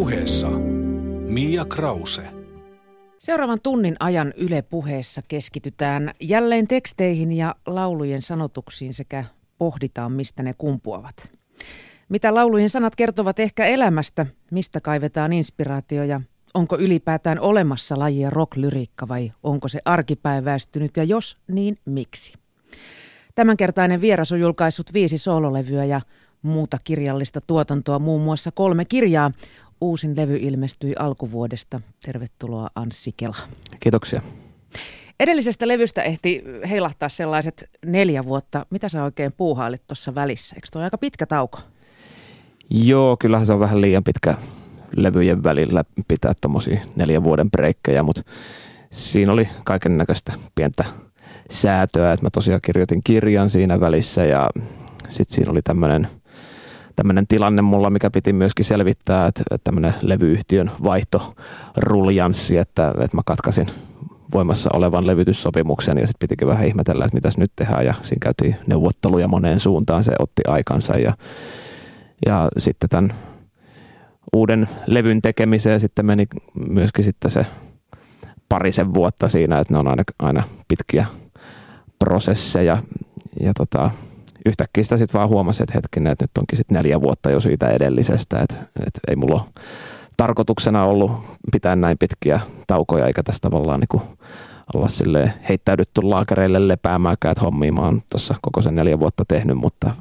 [0.00, 0.48] puheessa
[1.28, 2.22] Mia Krause.
[3.18, 9.24] Seuraavan tunnin ajan Yle puheessa keskitytään jälleen teksteihin ja laulujen sanotuksiin sekä
[9.58, 11.32] pohditaan, mistä ne kumpuavat.
[12.08, 16.20] Mitä laulujen sanat kertovat ehkä elämästä, mistä kaivetaan inspiraatio ja
[16.54, 22.34] onko ylipäätään olemassa lajia rocklyriikka vai onko se arkipäiväistynyt ja jos, niin miksi?
[23.34, 26.00] Tämänkertainen vieras on julkaissut viisi soololevyä ja
[26.42, 29.30] muuta kirjallista tuotantoa, muun muassa kolme kirjaa.
[29.80, 31.80] Uusin levy ilmestyi alkuvuodesta.
[32.04, 33.36] Tervetuloa Anssi Kela.
[33.80, 34.22] Kiitoksia.
[35.20, 38.66] Edellisestä levystä ehti heilahtaa sellaiset neljä vuotta.
[38.70, 40.56] Mitä sä oikein puuhailit tuossa välissä?
[40.56, 41.58] Eikö tuo aika pitkä tauko?
[42.70, 44.34] Joo, kyllähän se on vähän liian pitkä
[44.96, 48.22] levyjen välillä pitää tuommoisia neljän vuoden breikkejä, mutta
[48.90, 50.84] siinä oli kaiken näköistä pientä
[51.50, 54.50] säätöä, että mä tosiaan kirjoitin kirjan siinä välissä ja
[55.08, 56.08] sitten siinä oli tämmöinen
[57.00, 63.22] tämmöinen tilanne mulla, mikä piti myöskin selvittää, että, että tämmöinen levyyhtiön vaihtoruljanssi, että, että mä
[63.26, 63.66] katkasin
[64.34, 68.56] voimassa olevan levytyssopimuksen ja sitten pitikin vähän ihmetellä, että mitäs nyt tehdään ja siinä käytiin
[68.66, 71.12] neuvotteluja moneen suuntaan, se otti aikansa ja,
[72.26, 73.12] ja sitten tämän
[74.32, 76.26] uuden levyn tekemiseen sitten meni
[76.68, 77.46] myöskin sitten se
[78.48, 81.06] parisen vuotta siinä, että ne on aina, aina pitkiä
[81.98, 82.82] prosesseja
[83.40, 83.90] ja tota,
[84.46, 87.68] yhtäkkiä sitä sitten vaan huomasi, että hetkinen, että nyt onkin sitten neljä vuotta jo siitä
[87.68, 88.54] edellisestä, että,
[88.86, 89.64] että ei mulla ole
[90.16, 91.12] tarkoituksena ollut
[91.52, 94.02] pitää näin pitkiä taukoja, eikä tästä tavallaan niin
[94.74, 99.56] olla sille heittäydytty laakereille lepäämääkään, että hommia mä oon tuossa koko sen neljä vuotta tehnyt,
[99.56, 99.94] mutta,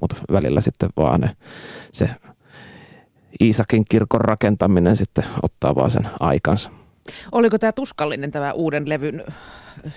[0.00, 1.36] mutta välillä sitten vaan ne,
[1.92, 2.10] se
[3.40, 6.70] Iisakin kirkon rakentaminen sitten ottaa vaan sen aikansa.
[7.32, 9.24] Oliko tämä tuskallinen tämä uuden levyn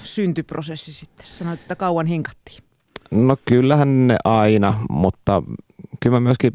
[0.04, 1.28] syntyprosessi sitten?
[1.28, 2.65] Sanoit, että kauan hinkattiin.
[3.12, 5.44] No kyllähän ne aina, mutta
[6.00, 6.54] kyllä mä myöskin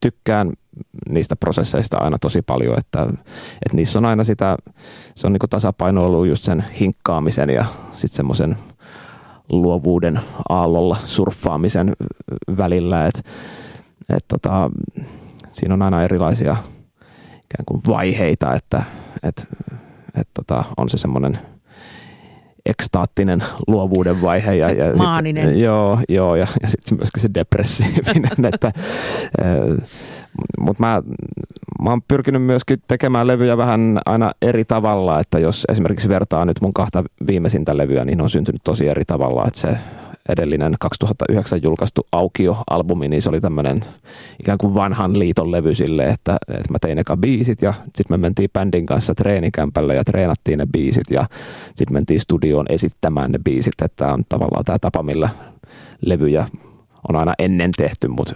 [0.00, 0.52] tykkään
[1.08, 4.56] niistä prosesseista aina tosi paljon, että, että niissä on aina sitä,
[5.14, 8.56] se on niin tasapaino ollut just sen hinkkaamisen ja sitten semmoisen
[9.48, 11.92] luovuuden aallolla surffaamisen
[12.56, 13.22] välillä, että
[14.16, 14.70] et tota,
[15.52, 16.56] siinä on aina erilaisia
[17.36, 18.82] ikään kuin vaiheita, että
[19.22, 19.46] et,
[20.14, 21.38] et tota, on se semmoinen–
[22.70, 24.54] ekstaattinen luovuuden vaihe.
[24.54, 25.48] Ja, ja Maaninen.
[25.48, 28.44] Sit, joo, joo, ja, ja sitten myöskin se depressiivinen.
[28.54, 28.72] että,
[30.60, 31.02] mutta mä,
[31.82, 36.60] mä oon pyrkinyt myöskin tekemään levyjä vähän aina eri tavalla, että jos esimerkiksi vertaa nyt
[36.60, 39.68] mun kahta viimeisintä levyä, niin on syntynyt tosi eri tavalla, että se
[40.30, 43.80] edellinen 2009 julkaistu Aukio-albumi, niin se oli tämmöinen
[44.40, 48.16] ikään kuin vanhan liiton levy sille, että, että mä tein eka biisit ja sitten me
[48.16, 51.26] mentiin bändin kanssa treenikämpälle ja treenattiin ne biisit ja
[51.74, 55.28] sitten mentiin studioon esittämään ne biisit, että on tavallaan tämä tapa, millä
[56.06, 56.46] levyjä
[57.08, 58.34] on aina ennen tehty, mutta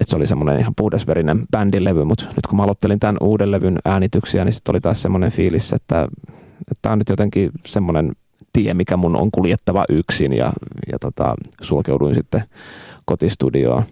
[0.00, 3.78] että se oli semmoinen ihan puhdasverinen bändilevy, mutta nyt kun mä aloittelin tämän uuden levyn
[3.84, 6.08] äänityksiä, niin sitten oli taas semmoinen fiilis, että
[6.82, 8.12] tämä on nyt jotenkin semmoinen
[8.56, 10.52] tie, mikä mun on kuljettava yksin ja,
[10.92, 12.42] ja tota, sulkeuduin sitten
[13.04, 13.82] kotistudioon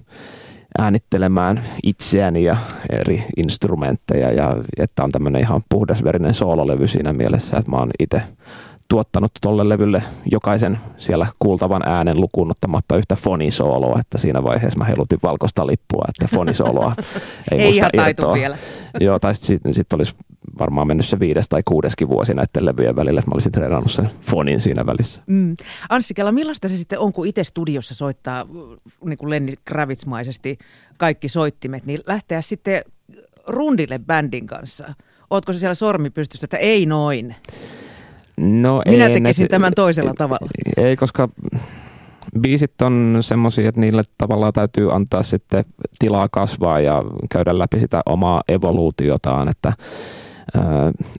[0.78, 2.56] äänittelemään itseäni ja
[2.90, 8.22] eri instrumentteja ja että on tämmöinen ihan puhdasverinen soololevy siinä mielessä, että mä oon itse
[8.88, 14.84] tuottanut tolle levylle jokaisen siellä kuultavan äänen lukuun ottamatta yhtä fonisooloa, että siinä vaiheessa mä
[14.84, 16.94] heilutin valkoista lippua, että fonisooloa
[17.52, 18.34] ei, ei musta irtoa.
[18.34, 18.58] vielä.
[19.00, 20.14] Joo, tai sitten sit olisi
[20.58, 24.10] varmaan mennyt se viides tai kuudeskin vuosi näiden levyjen välillä, että mä olisin treenannut sen
[24.20, 25.22] fonin siinä välissä.
[25.26, 25.56] Mm.
[25.88, 28.46] Anssi Kela, millaista se sitten on, kun itse studiossa soittaa
[29.04, 30.58] niin kuin Lenni Kravitsmaisesti
[30.96, 32.82] kaikki soittimet, niin lähteä sitten
[33.46, 34.94] rundille bändin kanssa?
[35.30, 37.34] Ootko se siellä sormi pystyssä, että ei noin?
[38.36, 40.46] No Minä ei, tekisin ne, tämän toisella tavalla.
[40.76, 41.28] Ei, koska
[42.40, 45.64] biisit on semmoisia, että niille tavallaan täytyy antaa sitten
[45.98, 49.72] tilaa kasvaa ja käydä läpi sitä omaa evoluutiotaan, että,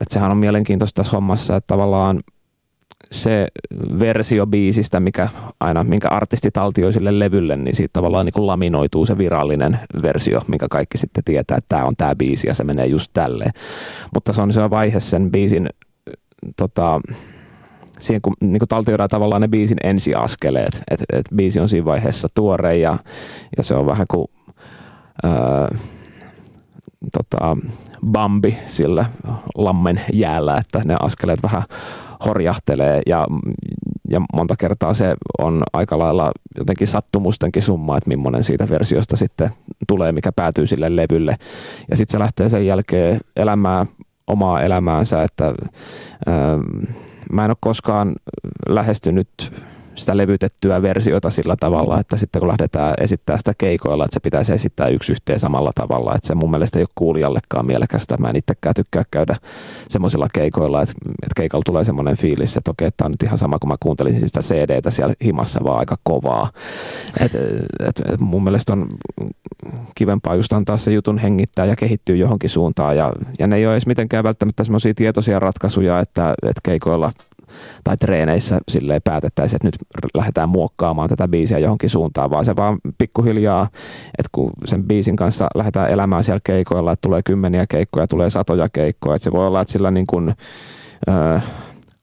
[0.02, 2.20] että sehän on mielenkiintoista tässä hommassa, että tavallaan
[3.12, 3.48] se
[4.00, 5.30] versio biisistä, mikä
[5.60, 10.42] aina, minkä artisti taltioi sille levylle, niin siitä tavallaan niin kuin laminoituu se virallinen versio,
[10.48, 13.52] minkä kaikki sitten tietää, että tämä on tämä biisi ja se menee just tälleen.
[14.14, 15.70] Mutta se on se vaihe sen biisin
[16.58, 17.02] tota,
[18.00, 22.28] siihen kun niin kuin taltioidaan tavallaan ne biisin ensiaskeleet, että et biisi on siinä vaiheessa
[22.36, 22.98] tuore ja,
[23.58, 24.28] ja se on vähän kuin
[25.24, 25.68] ää,
[27.12, 27.58] tota,
[28.12, 29.06] Bambi sillä
[29.56, 31.64] lammen jäällä, että ne askeleet vähän
[32.26, 33.28] horjahtelee ja,
[34.10, 39.50] ja monta kertaa se on aika lailla jotenkin sattumustenkin summa, että millainen siitä versiosta sitten
[39.88, 41.36] tulee, mikä päätyy sille levylle.
[41.90, 43.86] Ja sitten se lähtee sen jälkeen elämään
[44.28, 45.54] omaa elämäänsä, että ää,
[47.32, 48.16] mä en ole koskaan
[48.68, 49.52] lähestynyt
[49.96, 54.54] sitä levytettyä versiota sillä tavalla, että sitten kun lähdetään esittämään sitä keikoilla, että se pitäisi
[54.54, 58.18] esittää yksi yhteen samalla tavalla, että se mun mielestä ei ole kuulijallekaan mielekästä.
[58.18, 59.36] Mä en itsekään tykkää käydä
[59.88, 60.96] semmoisilla keikoilla, että,
[61.36, 64.40] keikalla tulee semmoinen fiilis, että okei, tämä on nyt ihan sama kuin mä kuuntelisin sitä
[64.40, 66.52] CDtä siellä himassa vaan aika kovaa.
[67.20, 67.36] Et,
[67.88, 68.88] et, et mun mielestä on
[69.96, 73.74] kivempaa just antaa se jutun hengittää ja kehittyy johonkin suuntaan ja, ja ne ei ole
[73.74, 77.12] edes mitenkään välttämättä semmoisia tietoisia ratkaisuja, että, että keikoilla
[77.84, 82.78] tai treeneissä silleen päätettäisiin, että nyt lähdetään muokkaamaan tätä biisiä johonkin suuntaan, vaan se vaan
[82.98, 83.68] pikkuhiljaa,
[84.18, 88.70] että kun sen biisin kanssa lähdetään elämään siellä keikoilla, että tulee kymmeniä keikkoja, tulee satoja
[88.74, 90.34] keikkoja, että se voi olla, että sillä niin kuin,
[91.10, 91.40] öö,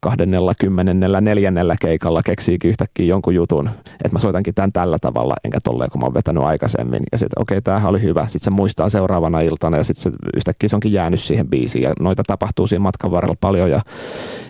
[0.03, 5.59] kahdennella, kymmenennellä, neljännellä keikalla keksiikin yhtäkkiä jonkun jutun, että mä soitankin tämän tällä tavalla, enkä
[5.63, 7.03] tolleen, kun mä oon vetänyt aikaisemmin.
[7.11, 8.27] Ja sitten okei, okay, tämähän oli hyvä.
[8.27, 11.83] Sitten se muistaa seuraavana iltana ja sitten se yhtäkkiä se onkin jäänyt siihen biisiin.
[11.83, 13.81] Ja noita tapahtuu siinä matkan varrella paljon ja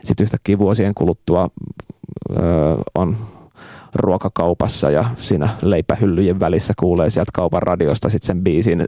[0.03, 1.49] sitten yhtäkkiä vuosien kuluttua
[2.39, 3.15] öö, on
[3.95, 8.85] ruokakaupassa ja siinä leipähyllyjen välissä kuulee sieltä kaupan radiosta sitten sen biisin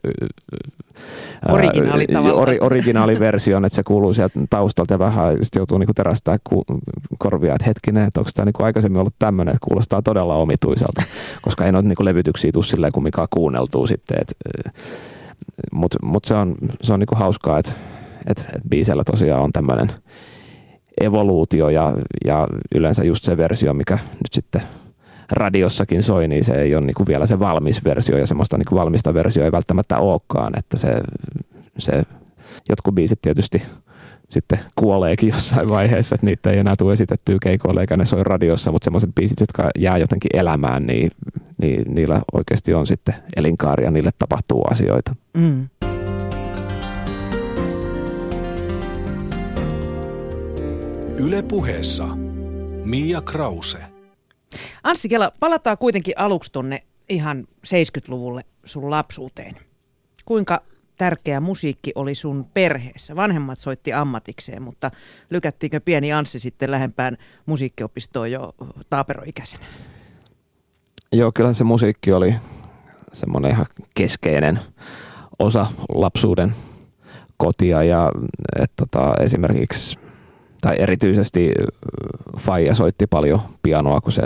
[1.50, 6.63] Originaali ori, originaaliversion, että se kuuluu sieltä taustalta ja vähän sitten joutuu niinku terästää ku,
[7.18, 11.04] korvia, että hetkinen, että onko tämä niinku aikaisemmin ollut tämmöinen, että kuulostaa todella omituiselta,
[11.42, 14.18] koska ei noita niinku levytyksiä tule silleen kumminkaan kuunneltua sitten,
[15.72, 17.72] mutta mut se on, se on niinku hauskaa, että
[18.28, 19.92] et, et biisellä tosiaan on tämmöinen
[21.01, 21.94] evoluutio ja,
[22.25, 24.62] ja yleensä just se versio, mikä nyt sitten
[25.31, 28.66] radiossakin soi, niin se ei ole niin kuin vielä se valmis versio ja semmoista niin
[28.66, 31.01] kuin valmista versio ei välttämättä olekaan, että se,
[31.77, 32.04] se
[32.69, 33.62] jotkut biisit tietysti
[34.30, 38.72] sitten kuoleekin jossain vaiheessa, että niitä ei enää tule esitettyä keikoille eikä ne soi radiossa,
[38.72, 41.12] mutta semmoiset biisit, jotka jää jotenkin elämään, niin,
[41.57, 45.16] niin niillä oikeasti on sitten elinkaari ja niille tapahtuu asioita.
[45.33, 45.68] Mm.
[51.18, 52.07] Yle puheessa
[52.86, 53.95] Mia Krause.
[54.84, 59.58] Anssi Kela, palataan kuitenkin aluksi tuonne ihan 70-luvulle sun lapsuuteen.
[60.26, 60.62] Kuinka
[60.98, 63.16] tärkeä musiikki oli sun perheessä?
[63.16, 64.92] Vanhemmat soitti ammatikseen, mutta
[65.30, 68.54] lykättiinkö pieni Anssi sitten lähempään musiikkiopistoon jo
[68.90, 69.66] taaperoikäisenä?
[71.12, 72.36] Joo, kyllä se musiikki oli
[73.14, 73.66] semmoinen ihan
[73.96, 74.60] keskeinen
[75.40, 76.56] osa lapsuuden
[77.38, 78.12] kotia ja
[78.60, 79.98] et, tota, esimerkiksi
[80.66, 81.52] tai erityisesti
[82.38, 84.24] Faija soitti paljon pianoa, kun se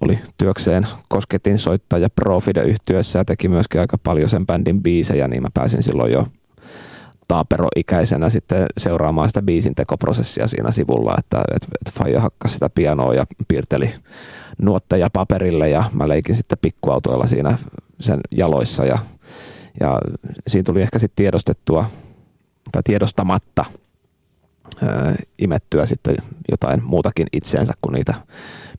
[0.00, 5.42] oli työkseen kosketin soittaja Profide yhtyessä ja teki myöskin aika paljon sen bändin biisejä, niin
[5.42, 6.26] mä pääsin silloin jo
[7.28, 13.26] taaperoikäisenä sitten seuraamaan sitä biisin tekoprosessia siinä sivulla, että, että, Faija hakkasi sitä pianoa ja
[13.48, 13.94] piirteli
[14.62, 17.58] nuotteja paperille ja mä leikin sitten pikkuautoilla siinä
[18.00, 18.98] sen jaloissa ja,
[19.80, 19.98] ja
[20.46, 21.84] siinä tuli ehkä sitten tiedostettua
[22.72, 23.64] tai tiedostamatta
[25.38, 26.16] imettyä sitten
[26.50, 28.14] jotain muutakin itseensä kuin niitä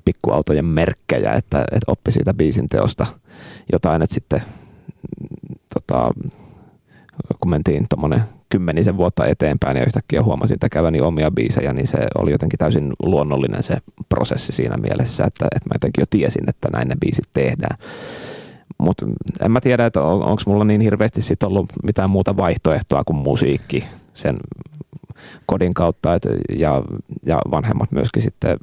[0.06, 3.06] pikkuautojen merkkejä, että, että oppi siitä biisin teosta
[3.72, 4.42] jotain, että sitten
[5.74, 6.12] tota,
[7.40, 12.32] kun mentiin tuommoinen kymmenisen vuotta eteenpäin ja yhtäkkiä huomasin tekeväni omia biisejä, niin se oli
[12.32, 13.78] jotenkin täysin luonnollinen se
[14.10, 17.78] prosessi siinä mielessä, että, että mä jotenkin jo tiesin, että näin ne biisit tehdään.
[18.78, 19.06] Mutta
[19.42, 23.18] en mä tiedä, että on, onko mulla niin hirveästi sit ollut mitään muuta vaihtoehtoa kuin
[23.18, 24.38] musiikki sen
[25.46, 26.84] kodin kautta et, ja,
[27.26, 28.58] ja vanhemmat myöskin sitten.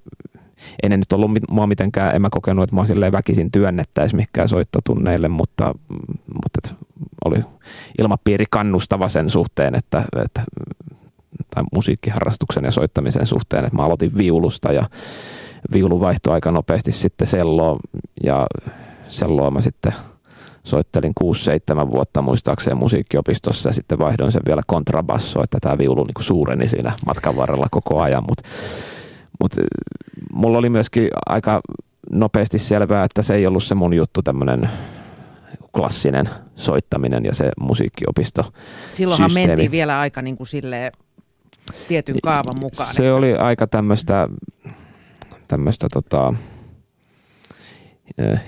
[0.82, 4.48] Ei ne nyt ollut mua mitenkään, en mä kokenut, että mä silleen väkisin työnnettäisi mihinkään
[4.48, 5.74] soittotunneille, mutta,
[6.26, 6.74] mutta et
[7.24, 7.44] oli
[7.98, 10.44] ilmapiiri kannustava sen suhteen, että, että
[11.54, 14.90] tai musiikkiharrastuksen ja soittamisen suhteen, että mä aloitin viulusta ja
[15.72, 17.78] viulu vaihtoi aika nopeasti sitten selloa
[18.24, 18.46] ja
[19.08, 19.92] selloa mä sitten
[20.62, 21.12] soittelin
[21.84, 26.68] 6-7 vuotta muistaakseni musiikkiopistossa ja sitten vaihdoin sen vielä kontrabasso, että tämä viulu niin suureni
[26.68, 28.48] siinä matkan varrella koko ajan, mutta
[29.40, 29.52] mut,
[30.32, 31.60] mulla oli myöskin aika
[32.10, 34.70] nopeasti selvää, että se ei ollut se mun juttu tämmöinen
[35.76, 38.52] klassinen soittaminen ja se musiikkiopisto.
[38.92, 39.48] Silloinhan systeemi.
[39.48, 40.92] mentiin vielä aika niin kuin silleen
[41.88, 42.94] tietyn kaavan mukaan.
[42.94, 43.14] Se että...
[43.14, 44.28] oli aika tämmöistä
[45.48, 46.34] tämmöistä tota,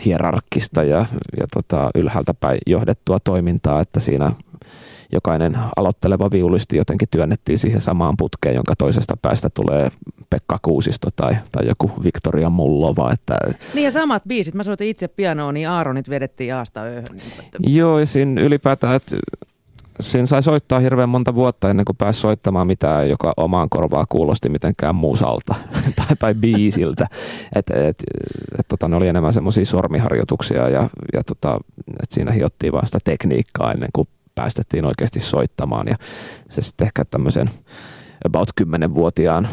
[0.04, 1.06] hierarkkista ja,
[1.40, 4.32] ja tota, ylhäältä päin johdettua toimintaa, että siinä
[5.12, 9.90] jokainen aloitteleva viulisti jotenkin työnnettiin siihen samaan putkeen, jonka toisesta päästä tulee
[10.30, 13.12] Pekka Kuusisto tai, tai joku Victoria Mullova.
[13.12, 13.38] Että...
[13.74, 14.54] Niin ja samat biisit.
[14.54, 17.04] Mä soitin itse pianoa, niin Aaronit vedettiin aasta ööhön.
[17.58, 19.16] Joo, ja siinä ylipäätään, että
[20.00, 24.48] siinä sai soittaa hirveän monta vuotta ennen kuin pääsi soittamaan mitään, joka omaan korvaa kuulosti
[24.48, 25.54] mitenkään muusalta
[25.96, 27.06] tai, tai biisiltä.
[27.54, 28.04] Et, et,
[28.58, 31.60] et, tota, ne oli enemmän semmoisia sormiharjoituksia ja, ja tota,
[32.02, 35.86] et siinä hiottiin vaan sitä tekniikkaa ennen kuin päästettiin oikeasti soittamaan.
[35.88, 35.96] Ja
[36.48, 37.50] se sitten ehkä tämmöisen
[38.26, 39.48] about 10-vuotiaan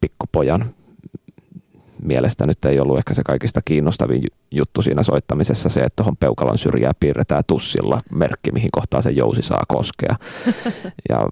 [0.00, 0.64] pikkupojan
[2.02, 6.58] mielestä nyt ei ollut ehkä se kaikista kiinnostavin juttu siinä soittamisessa se, että tuohon peukalon
[6.58, 10.16] syrjää piirretään tussilla merkki, mihin kohtaan se jousi saa koskea.
[11.08, 11.28] Ja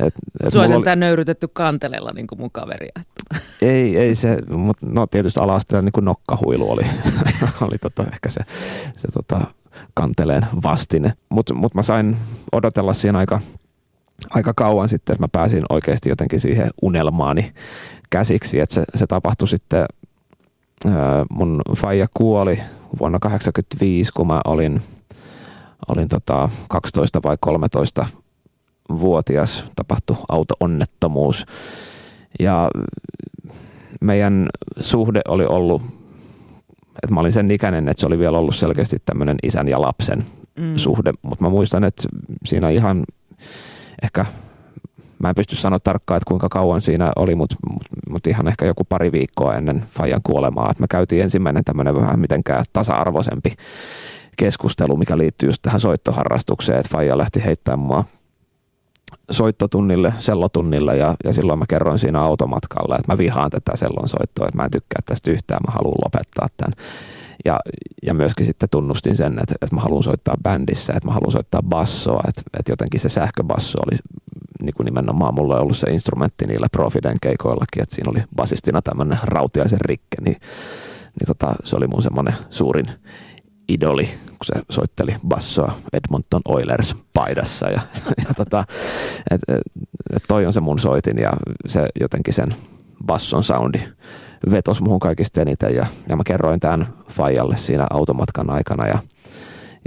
[0.00, 0.14] et,
[0.44, 0.96] et Sua oli...
[0.96, 2.92] nöyrytetty kantelella niin kuin mun kaveria.
[3.62, 6.82] Ei, ei se, mutta no tietysti ala niin kuin nokkahuilu oli,
[7.66, 8.40] oli tota, ehkä se,
[8.96, 9.40] se tota,
[9.94, 11.12] kanteleen vastine.
[11.28, 12.16] Mutta mut mä sain
[12.52, 13.40] odotella siinä aika,
[14.30, 17.52] aika kauan sitten, että mä pääsin oikeasti jotenkin siihen unelmaani
[18.10, 18.60] käsiksi.
[18.60, 19.86] Että se, se tapahtui sitten,
[20.86, 22.60] ää, mun faija kuoli
[23.00, 24.82] vuonna 1985, kun mä olin,
[25.88, 28.06] olin tota 12 vai 13
[28.90, 31.46] vuotias tapahtui auto-onnettomuus.
[32.40, 32.70] Ja
[34.00, 34.48] meidän
[34.80, 35.82] suhde oli ollut,
[37.02, 40.26] että mä olin sen ikäinen, että se oli vielä ollut selkeästi tämmöinen isän ja lapsen
[40.56, 40.76] mm.
[40.76, 42.08] suhde, mutta mä muistan, että
[42.46, 43.04] siinä ihan
[44.02, 44.26] ehkä,
[45.18, 48.66] mä en pysty sanoa tarkkaan, että kuinka kauan siinä oli, mutta mut, mut ihan ehkä
[48.66, 53.54] joku pari viikkoa ennen Fajan kuolemaa, me käytiin ensimmäinen tämmöinen vähän mitenkään tasa-arvoisempi
[54.36, 58.04] keskustelu, mikä liittyy just tähän soittoharrastukseen, että Faija lähti heittämään mua
[59.30, 64.46] soittotunnille, sellotunnille ja, ja silloin mä kerroin siinä automatkalla, että mä vihaan tätä sellon soittoa,
[64.46, 66.72] että mä en tykkää tästä yhtään, mä haluan lopettaa tämän.
[67.48, 67.60] Ja,
[68.02, 71.62] ja myöskin sitten tunnustin sen, että, että mä haluan soittaa bändissä, että mä haluan soittaa
[71.62, 73.98] bassoa, että, että jotenkin se sähköbasso oli
[74.62, 79.18] niin kuin nimenomaan mulla ollut se instrumentti niillä Profiden keikoillakin, että siinä oli basistina tämmöinen
[79.22, 80.36] rautiaisen rikke, niin,
[81.20, 82.86] niin tota, se oli mun semmoinen suurin
[83.68, 87.66] idoli, kun se soitteli bassoa Edmonton Oilers paidassa.
[87.66, 87.80] Ja,
[88.28, 88.64] ja tota,
[89.30, 89.40] et,
[90.16, 91.30] et toi on se mun soitin ja
[91.66, 92.54] se jotenkin sen
[93.06, 93.80] basson soundi
[94.50, 98.98] vetos muhun kaikista eniten ja, ja mä kerroin tämän Fajalle siinä automatkan aikana ja,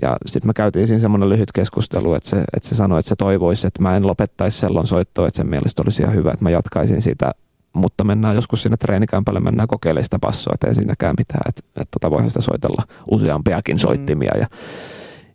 [0.01, 3.15] ja sitten me käytiin siinä semmoinen lyhyt keskustelu, että se, että se sanoi, että se
[3.15, 6.49] toivoisi, että mä en lopettaisi sellon soittoa, että sen mielestä olisi ihan hyvä, että mä
[6.49, 7.31] jatkaisin sitä
[7.73, 11.91] mutta mennään joskus sinne treenikämpälle, mennään kokeilemaan sitä bassoa, että ei siinäkään mitään, että, että
[11.91, 13.79] tota voihan sitä soitella useampiakin mm.
[13.79, 14.47] soittimia ja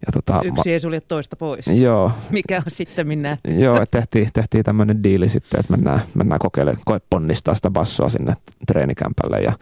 [0.07, 1.67] ja tota, Yksi ma- ei sulje toista pois.
[1.81, 2.13] Joo.
[2.31, 3.37] Mikä on sitten minä?
[3.65, 8.35] Joo, tehtiin, tehtiin tämmöinen diili sitten, että mennään, mennään kokeilemaan, koeponnistaa sitä bassoa sinne
[8.67, 9.53] treenikämpälle ja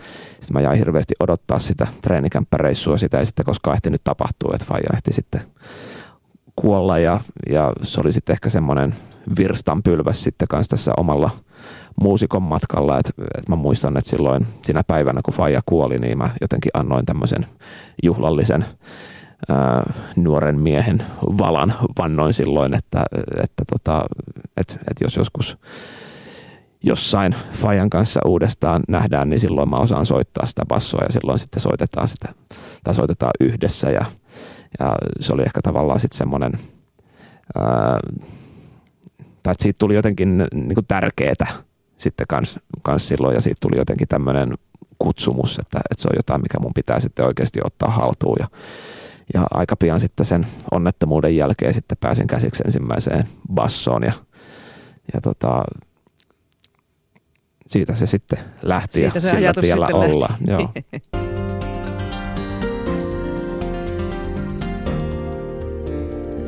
[0.41, 4.91] sitten mä jäin hirveästi odottaa sitä treenikämppäreissua, sitä ei sitten koskaan ehtinyt tapahtua, että Faija
[4.95, 5.41] ehti sitten
[6.57, 7.21] kuolla ja,
[7.51, 8.95] ja se oli sitten ehkä semmoinen
[9.39, 11.31] virstanpylväs sitten kanssa tässä omalla
[12.01, 16.31] muusikon matkalla, että, että mä muistan, että silloin sinä päivänä, kun Faija kuoli, niin mä
[16.41, 17.47] jotenkin annoin tämmöisen
[18.03, 18.65] juhlallisen
[20.17, 23.05] nuoren miehen valan vannoin silloin, että,
[23.43, 24.05] että, tota,
[24.57, 25.59] että, että jos joskus
[26.83, 31.63] jossain Fajan kanssa uudestaan nähdään, niin silloin mä osaan soittaa sitä bassoa ja silloin sitten
[31.63, 32.35] soitetaan sitä,
[32.85, 34.05] tai soitetaan yhdessä ja,
[34.79, 36.53] ja se oli ehkä tavallaan sitten semmoinen,
[39.43, 41.47] tai siitä tuli jotenkin niin kuin tärkeetä
[41.99, 44.55] sitten kans, kans silloin ja siitä tuli jotenkin tämmöinen
[44.99, 48.49] kutsumus, että, että se on jotain, mikä mun pitää sitten oikeasti ottaa haltuun ja,
[49.35, 54.12] ja aika pian sitten sen onnettomuuden jälkeen sitten pääsin käsiksi ensimmäiseen bassoon ja,
[55.14, 55.64] ja tota,
[57.66, 60.28] siitä se sitten lähti siitä ja sillä tiellä olla.
[60.47, 60.73] Joo.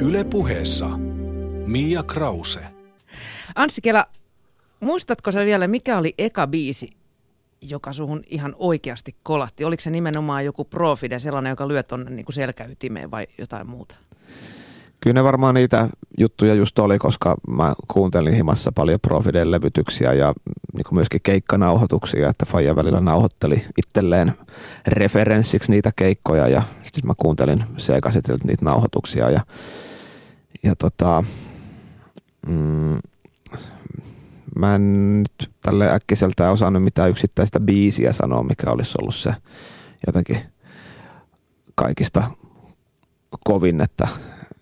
[0.00, 0.88] Yle puheessa
[1.66, 2.61] Mia Krause.
[3.54, 4.06] Anssi Kela,
[4.80, 6.90] Muistatko sä vielä, mikä oli eka biisi,
[7.61, 9.65] joka suhun ihan oikeasti kolatti?
[9.65, 13.97] Oliko se nimenomaan joku Profide, sellainen, joka lyö tuonne niin selkäytimeen vai jotain muuta?
[15.01, 20.35] Kyllä ne varmaan niitä juttuja just oli, koska mä kuuntelin himassa paljon Profiden levytyksiä ja
[20.73, 24.33] niin myöskin keikkanauhoituksia, että Faija välillä nauhoitteli itselleen
[24.87, 29.41] referenssiksi niitä keikkoja ja sitten mä kuuntelin C-kasetilta niitä nauhoituksia ja,
[30.63, 31.25] ja tota,
[32.47, 32.99] mm,
[34.59, 39.35] mä en nyt tälle äkkiseltä osannut mitään yksittäistä biisiä sanoa, mikä olisi ollut se
[40.07, 40.39] jotenkin
[41.75, 42.31] kaikista
[43.45, 44.09] kovin, että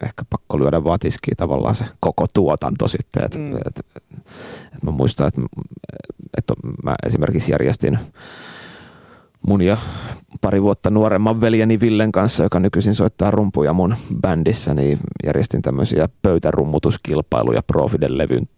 [0.04, 3.24] ehkä pakko lyödä vatiskiin tavallaan se koko tuotanto sitten.
[3.24, 3.56] Et, mm.
[3.56, 4.02] et, et,
[4.74, 5.42] et mä muistan, että
[6.38, 6.44] et
[6.84, 7.98] mä esimerkiksi järjestin
[9.48, 9.76] mun ja
[10.40, 16.08] pari vuotta nuoremman veljeni Villen kanssa, joka nykyisin soittaa rumpuja mun bändissä, niin järjestin tämmöisiä
[16.22, 18.48] pöytärummutuskilpailuja Profiden levyn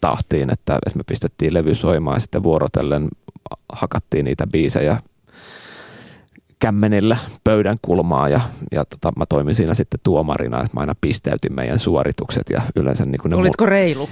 [0.00, 3.08] tahtiin, että, että me pistettiin levy soimaan ja sitten vuorotellen
[3.72, 5.02] hakattiin niitä biisejä
[6.58, 8.40] kämmenillä pöydän kulmaa ja,
[8.72, 13.04] ja tota, mä toimin siinä sitten tuomarina, että mä aina pisteytin meidän suoritukset ja yleensä
[13.04, 14.08] niin kuin ne Olitko mun, reilu?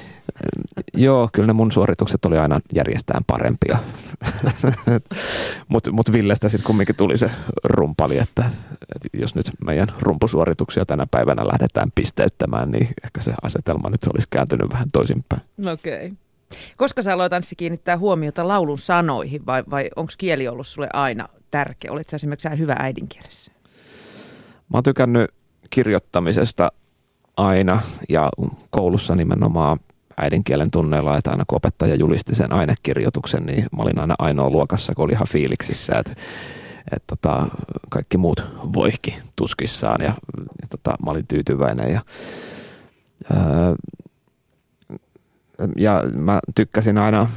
[0.94, 3.78] Joo, kyllä ne mun suoritukset oli aina järjestään parempia.
[5.68, 7.30] Mutta mut Villestä sitten kumminkin tuli se
[7.64, 8.44] rumpali, että,
[8.94, 14.28] että jos nyt meidän rumpusuorituksia tänä päivänä lähdetään pisteyttämään, niin ehkä se asetelma nyt olisi
[14.30, 15.42] kääntynyt vähän toisinpäin.
[15.72, 16.06] Okei.
[16.06, 16.16] Okay.
[16.76, 21.28] Koska sä aloit Anssi kiinnittää huomiota laulun sanoihin vai, vai onko kieli ollut sulle aina
[21.50, 21.92] tärkeä?
[21.92, 23.52] Oletko sä esimerkiksi hyvä äidinkielessä?
[24.68, 25.30] Mä oon tykännyt
[25.70, 26.72] kirjoittamisesta
[27.36, 28.30] aina ja
[28.70, 29.78] koulussa nimenomaan
[30.16, 34.94] äidinkielen tunneilla, että aina kun opettaja julisti sen ainekirjoituksen, niin mä olin aina ainoa luokassa,
[34.94, 36.12] kun oli ihan fiiliksissä, että,
[36.92, 37.46] että tota,
[37.88, 40.14] kaikki muut voihki tuskissaan ja,
[40.62, 42.00] ja tota, mä olin tyytyväinen ja,
[43.32, 43.74] ää,
[45.76, 47.28] ja mä tykkäsin aina,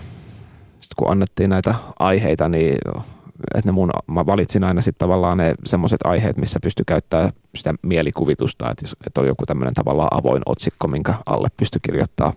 [0.96, 2.78] kun annettiin näitä aiheita, niin
[3.55, 7.74] että ne mun, mä valitsin aina sitten tavallaan ne semmoiset aiheet, missä pysty käyttämään sitä
[7.84, 12.34] mielikuvitusta, että, että oli joku tämmöinen tavallaan avoin otsikko, minkä alle pysty kirjoittaa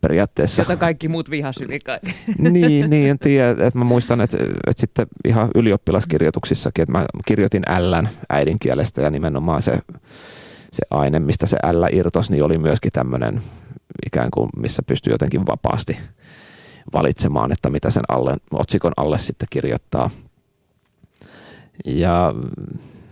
[0.00, 0.62] periaatteessa.
[0.62, 1.78] Jota kaikki muut vihas yli
[2.38, 3.50] niin, niin, en tiedä.
[3.50, 9.62] Että mä muistan, että, että sitten ihan ylioppilaskirjoituksissakin, että mä kirjoitin Ln äidinkielestä ja nimenomaan
[9.62, 9.78] se,
[10.72, 13.42] se aine, mistä se L irtos, niin oli myöskin tämmöinen
[14.06, 15.96] ikään kuin, missä pystyy jotenkin vapaasti
[16.92, 20.10] valitsemaan, että mitä sen alle, otsikon alle sitten kirjoittaa.
[21.84, 22.34] Ja,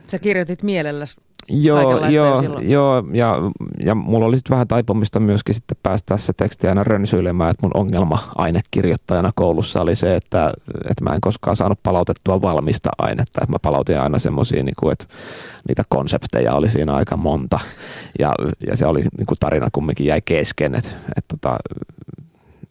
[0.07, 1.17] Sä kirjoitit mielelläsi
[1.49, 3.37] Joo, joo, joo ja,
[3.85, 8.19] ja mulla oli vähän taipumista myöskin sitten päästä se teksti aina rönsyilemään, että mun ongelma
[8.37, 10.53] ainekirjoittajana koulussa oli se, että,
[10.91, 14.93] että mä en koskaan saanut palautettua valmista ainetta, että mä palautin aina semmoisia, niin kuin,
[14.93, 15.05] että
[15.69, 17.61] niitä konsepteja oli siinä aika monta.
[18.19, 18.35] Ja,
[18.67, 21.57] ja se oli niin kuin tarina kumminkin jäi kesken, että, että, että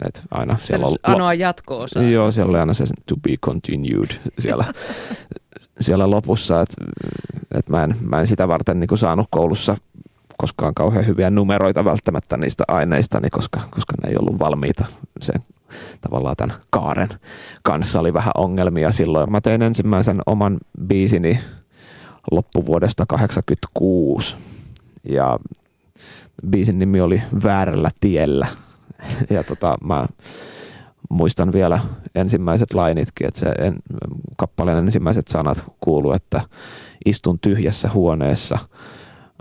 [0.08, 0.96] että aina siellä on...
[1.04, 1.86] Anoa jatkoa.
[2.12, 4.66] Joo, siellä oli aina se to be continued siellä,
[5.80, 6.76] siellä lopussa, että,
[7.52, 9.78] että mä, en, mä en sitä varten niin saanut koulussa
[10.38, 14.86] koskaan kauhean hyviä numeroita välttämättä niistä aineista, niin koska, koska ne ei ollut valmiita
[15.22, 15.42] sen
[16.02, 17.10] tavallaan tämän kaaren
[17.64, 19.32] kanssa oli vähän ongelmia silloin.
[19.32, 21.40] Mä tein ensimmäisen oman biisini
[22.32, 24.36] loppuvuodesta 86
[25.04, 25.40] ja
[26.50, 28.48] biisin nimi oli Väärällä tiellä–
[29.30, 30.06] ja tota, mä
[31.10, 31.80] muistan vielä
[32.16, 33.76] ensimmäiset lainitkin, että se en,
[34.38, 36.42] kappaleen ensimmäiset sanat kuuluu, että
[37.06, 38.58] istun tyhjässä huoneessa,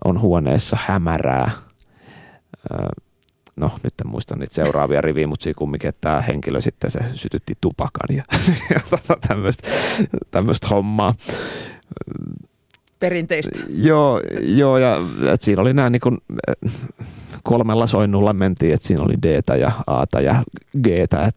[0.04, 1.50] on huoneessa hämärää.
[3.56, 6.98] No, nyt en muista niitä seuraavia riviä, mutta siinä kumminkin, että tämä henkilö sitten se
[7.14, 8.24] sytytti tupakan ja,
[8.74, 9.18] ja tota,
[10.30, 11.14] tämmöistä hommaa
[12.98, 13.58] perinteistä.
[13.68, 14.96] Joo, joo ja
[15.32, 16.18] et siinä oli nämä niin kuin,
[17.42, 20.44] kolmella soinnulla mentiin, että siinä oli d ja a ja
[20.83, 21.37] g et, et,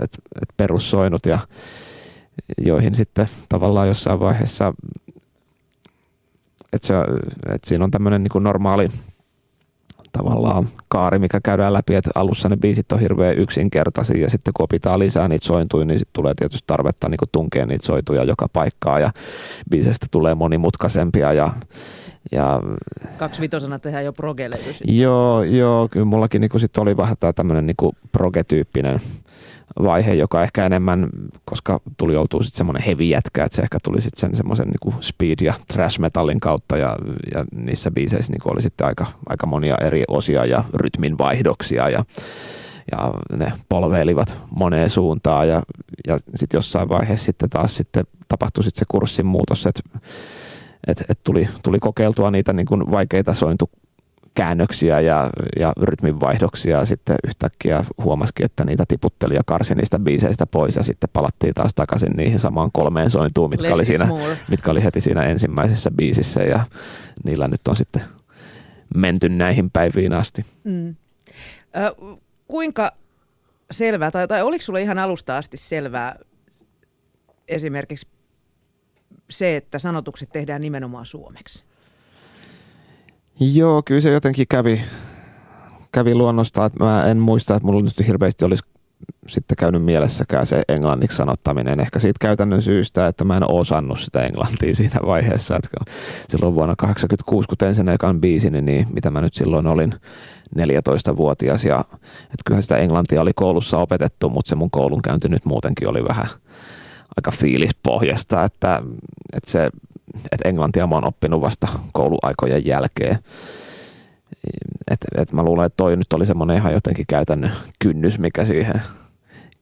[0.00, 0.10] et,
[0.42, 1.38] et perussoinut ja
[2.58, 4.74] joihin sitten tavallaan jossain vaiheessa,
[6.72, 7.04] että,
[7.54, 8.88] että siinä on tämmöinen niin normaali
[10.12, 14.64] tavallaan kaari, mikä käydään läpi, että alussa ne biisit on hirveän yksinkertaisia ja sitten kun
[14.64, 19.00] opitaan lisää niitä sointuja, niin sitten tulee tietysti tarvetta niin tunkea niitä soituja joka paikkaa
[19.00, 19.10] ja
[19.70, 21.54] biiseistä tulee monimutkaisempia ja
[22.32, 22.60] ja,
[23.40, 24.50] vitosena tehdään jo proge
[24.84, 29.00] Joo, joo, kyllä mullakin niin sit oli vähän tämä tämmöinen niin proge-tyyppinen
[29.82, 31.08] vaihe, joka ehkä enemmän,
[31.44, 34.94] koska tuli oltua sitten semmoinen heavy jätkä, että se ehkä tuli sitten sen semmoisen niin
[35.00, 36.96] speed- ja trash metallin kautta ja,
[37.34, 42.04] ja niissä biiseissä niin oli sitten aika, aika monia eri osia ja rytmin vaihdoksia ja,
[42.92, 45.62] ja ne polveilivat moneen suuntaan ja,
[46.06, 49.82] ja sitten jossain vaiheessa sitten taas sitten tapahtui sitten se kurssin muutos, että
[50.86, 53.70] et, et tuli, tuli kokeiltua niitä niin kuin vaikeita sointu
[54.38, 60.46] käännöksiä ja, ja rytminvaihdoksia ja sitten yhtäkkiä huomasikin, että niitä tiputteli ja karsi niistä biiseistä
[60.46, 64.08] pois ja sitten palattiin taas takaisin niihin samaan kolmeen sointuun, mitkä, oli, siinä,
[64.50, 66.66] mitkä oli heti siinä ensimmäisessä biisissä ja
[67.24, 68.02] niillä nyt on sitten
[68.94, 70.46] menty näihin päiviin asti.
[70.64, 70.96] Mm.
[71.76, 72.16] Ö,
[72.48, 72.92] kuinka
[73.70, 76.18] selvää, tai, tai oliko sulle ihan alusta asti selvää
[77.48, 78.06] esimerkiksi
[79.30, 81.67] se, että sanotukset tehdään nimenomaan suomeksi?
[83.40, 84.80] Joo, kyllä se jotenkin kävi,
[85.92, 88.64] kävi luonnosta, että mä en muista, että mulla nyt hirveästi olisi
[89.28, 91.80] sitten käynyt mielessäkään se englanniksi sanottaminen.
[91.80, 95.56] Ehkä siitä käytännön syystä, että mä en osannut sitä englantia siinä vaiheessa.
[95.56, 95.68] Että
[96.28, 99.94] silloin vuonna 1986, kun tein sen ekan biisin, niin mitä mä nyt silloin olin
[100.58, 101.64] 14-vuotias.
[101.64, 101.84] Ja,
[102.22, 106.26] että kyllähän sitä englantia oli koulussa opetettu, mutta se mun koulunkäynti nyt muutenkin oli vähän
[107.16, 108.82] aika fiilispohjasta, että,
[109.32, 109.70] että se
[110.32, 113.18] että englantia mä oon oppinut vasta kouluaikojen jälkeen.
[114.90, 118.82] Et, et mä luulen, että toi nyt oli semmoinen ihan jotenkin käytännön kynnys, mikä siihen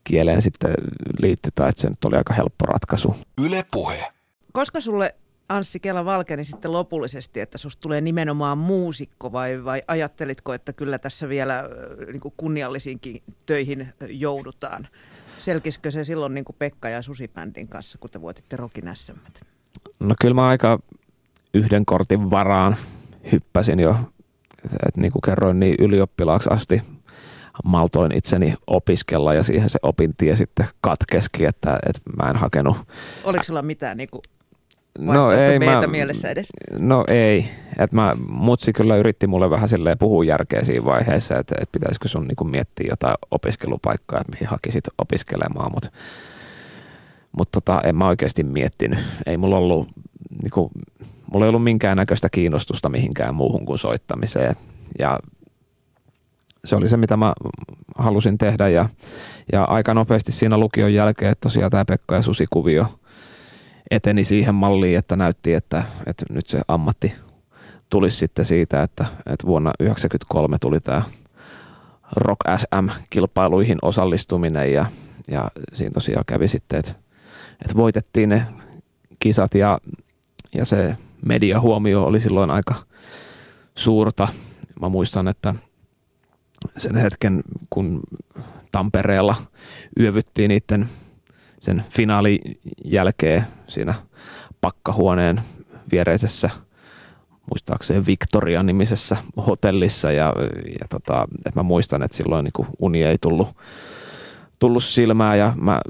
[0.05, 0.75] kieleen sitten
[1.19, 3.17] liittyy, tai että se nyt oli aika helppo ratkaisu.
[3.45, 4.13] Yle puhe.
[4.53, 5.15] Koska sulle
[5.49, 10.99] Anssi Kela valkeni sitten lopullisesti, että susta tulee nimenomaan muusikko vai, vai ajattelitko, että kyllä
[10.99, 11.65] tässä vielä
[12.13, 14.89] niin kunniallisiinkin töihin joudutaan?
[15.39, 18.85] Selkisikö se silloin niin kuin Pekka ja Susi-bändin kanssa, kun te voititte Rokin?
[20.01, 20.79] No kyllä mä aika
[21.55, 22.77] yhden kortin varaan
[23.33, 23.97] hyppäsin jo,
[24.65, 26.83] että niin kuin kerroin, niin ylioppilaaksi asti
[27.65, 32.77] maltoin itseni opiskella ja siihen se opintie sitten katkeski, että, että mä en hakenut.
[33.25, 34.23] Oliko sulla mitään niin kuin
[34.99, 36.49] no ei, mä, mielessä edes?
[36.79, 37.49] No ei.
[37.79, 42.09] Et mä, mutsi kyllä yritti mulle vähän silleen puhua järkeä siinä vaiheessa, että, että pitäisikö
[42.09, 45.91] sun niinku miettiä jotain opiskelupaikkaa, että mihin hakisit opiskelemaan, mutta
[47.37, 48.99] mut tota, en mä oikeasti miettinyt.
[49.27, 49.89] Ei mulla ollut,
[50.43, 50.71] niinku,
[51.33, 54.57] mulla ei ollut minkäännäköistä kiinnostusta mihinkään muuhun kuin soittamiseen.
[54.99, 55.19] Ja
[56.65, 57.33] se oli se, mitä mä
[57.99, 58.89] halusin tehdä ja,
[59.53, 62.87] ja aika nopeasti siinä lukion jälkeen, että tosiaan tämä Pekka ja Susi-kuvio
[63.91, 67.13] eteni siihen malliin, että näytti, että, että nyt se ammatti
[67.91, 71.03] tulisi sitten siitä, että, että vuonna 1993 tuli tämä
[72.17, 74.87] Rock SM-kilpailuihin osallistuminen ja,
[75.29, 77.06] ja siinä tosiaan kävi sitten, että,
[77.63, 78.47] että voitettiin ne
[79.19, 79.81] kisat ja,
[80.57, 82.75] ja se mediahuomio oli silloin aika
[83.75, 84.29] suurta.
[84.81, 85.55] Mä muistan, että
[86.77, 88.01] sen hetken, kun
[88.73, 89.37] Tampereella
[90.01, 90.89] yövyttiin niiden
[91.61, 92.39] sen finaalin
[92.85, 93.95] jälkeen siinä
[94.61, 95.41] pakkahuoneen
[95.93, 96.51] viereisessä
[97.51, 99.17] muistaakseni Victoria-nimisessä
[99.47, 100.33] hotellissa ja,
[100.81, 103.49] ja tota, mä muistan, että silloin niin uni ei tullut,
[104.59, 105.81] tullut silmään ja mä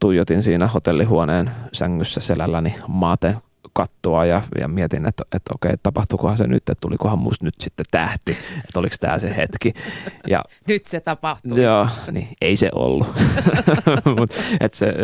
[0.00, 3.36] tuijotin siinä hotellihuoneen sängyssä selälläni maaten
[3.72, 7.86] kattoa ja, ja mietin, että, että okei, tapahtuikohan se nyt, että tulikohan musta nyt sitten
[7.90, 9.72] tähti, että oliko tämä se hetki.
[10.28, 11.62] Ja, nyt se tapahtui.
[11.62, 13.06] Joo, niin ei se ollut.
[14.18, 14.94] Mut, että se,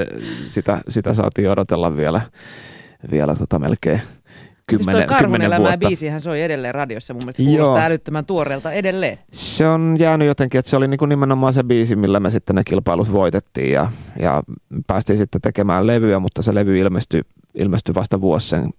[0.49, 2.21] sitä, sitä saatiin odotella vielä,
[3.11, 4.03] vielä tota melkein
[4.69, 5.89] kymmenen, siis toi vuotta.
[5.89, 7.87] biisihän soi edelleen radiossa, mun mielestä kuulostaa Joo.
[7.87, 9.19] älyttömän tuoreelta edelleen.
[9.33, 12.57] Se on jäänyt jotenkin, että se oli niin kuin nimenomaan se biisi, millä me sitten
[12.57, 14.43] ne kilpailut voitettiin ja, ja
[14.87, 17.23] päästiin sitten tekemään levyä, mutta se levy ilmestyi
[17.55, 18.71] ilmestyi vasta vuosi sen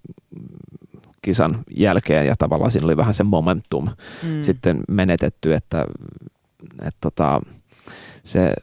[1.21, 3.89] kisan jälkeen ja tavallaan siinä oli vähän se momentum
[4.23, 4.43] mm.
[4.43, 5.85] sitten menetetty, että,
[6.79, 7.41] että tota,
[8.23, 8.53] se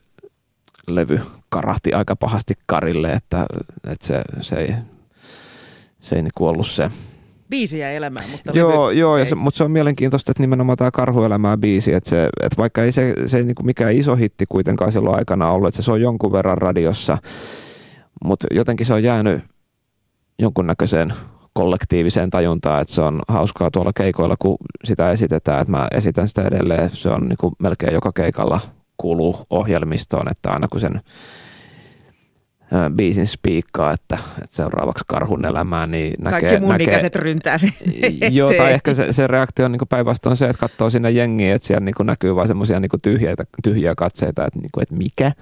[0.87, 3.47] levy karahti aika pahasti karille, että,
[3.89, 4.75] että se, se ei,
[6.01, 6.91] se ei niinku ollut se
[7.51, 10.79] biisi ja elämää, mutta Joo, levy, joo ja se, mutta se on mielenkiintoista, että nimenomaan
[10.79, 14.45] tämä Karhuelämää biisi, että, se, että vaikka ei se, se ei niinku mikään iso hitti
[14.49, 17.19] kuitenkaan silloin aikana ollut, että se on jonkun verran radiossa,
[18.25, 19.43] mutta jotenkin se on jäänyt
[20.39, 21.15] jonkunnäköiseen
[21.53, 26.43] kollektiiviseen tajuntaan, että se on hauskaa tuolla keikoilla, kun sitä esitetään, että mä esitän sitä
[26.43, 28.61] edelleen, se on niin kuin melkein joka keikalla
[28.97, 31.01] kuuluu ohjelmistoon, että aina kun sen
[32.97, 36.41] biisin spiikkaa, että, että seuraavaksi karhun elämää, niin näkee...
[36.41, 37.73] Kaikki mun näkee, ikäiset ryntää sen
[38.31, 41.67] Joo, tai ehkä se, se reaktio on niin päinvastoin se, että katsoo sinne jengiä, että
[41.69, 45.33] siellä niin näkyy vain semmoisia niin tyhjiä, tyhjiä katseita, että, niin kuin, että mikä.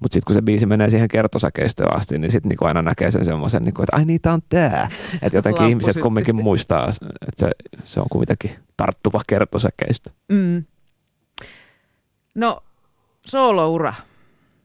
[0.00, 3.24] Mutta sitten kun se biisi menee siihen kertosäkeistöön asti, niin sitten niin aina näkee sen
[3.24, 4.88] semmoisen, niin kuin, että ai niitä on tää.
[5.22, 6.88] Että jotenkin ihmiset kumminkin muistaa,
[7.28, 7.50] että se,
[7.84, 10.10] se on kuitenkin tarttuva kertosäkeistö.
[10.28, 10.64] Mm.
[12.34, 12.62] No,
[13.26, 13.94] sooloura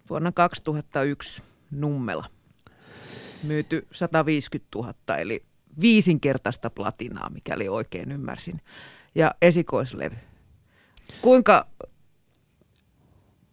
[0.09, 2.25] vuonna 2001 Nummela.
[3.43, 5.39] Myyty 150 000, eli
[5.81, 8.61] viisinkertaista platinaa, mikäli oikein ymmärsin.
[9.15, 10.15] Ja esikoislevy.
[11.21, 11.67] Kuinka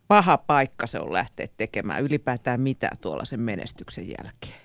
[0.09, 4.65] paha paikka se on lähteä tekemään ylipäätään mitä tuolla sen menestyksen jälkeen?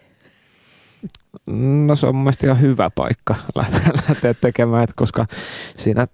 [1.86, 5.26] No se on mun mielestä ihan hyvä paikka lähteä tekemään, koska
[5.78, 6.08] siinä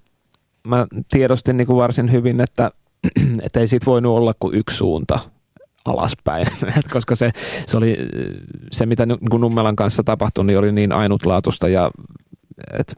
[0.67, 2.71] mä tiedostin niin kuin varsin hyvin, että,
[3.45, 5.19] että ei siitä voinut olla kuin yksi suunta–
[5.85, 6.47] alaspäin,
[6.93, 7.31] koska se,
[7.67, 7.97] se, oli,
[8.71, 11.91] se mitä niin Nummelan kanssa tapahtui, niin oli niin ainutlaatuista ja
[12.79, 12.95] et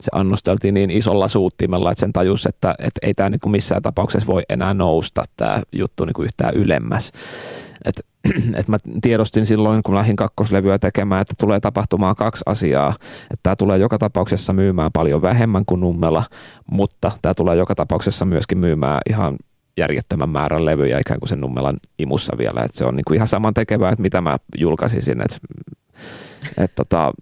[0.00, 4.26] se annosteltiin niin isolla suuttimella, että sen tajus, että, että ei tämä niin missään tapauksessa
[4.26, 7.12] voi enää nousta tämä juttu niin yhtään ylemmäs.
[7.84, 8.06] Et,
[8.58, 12.94] et mä tiedostin silloin, kun lähdin kakkoslevyä tekemään, että tulee tapahtumaan kaksi asiaa.
[13.22, 16.24] Että tämä tulee joka tapauksessa myymään paljon vähemmän kuin Nummela,
[16.70, 19.36] mutta tämä tulee joka tapauksessa myöskin myymään ihan
[19.76, 22.62] järjettömän määrän levyjä ikään kuin sen nummelan imussa vielä.
[22.62, 25.20] Että se on niin kuin ihan saman tekevää, että mitä mä julkaisisin.
[25.20, 25.36] Että
[26.56, 27.12] et tota,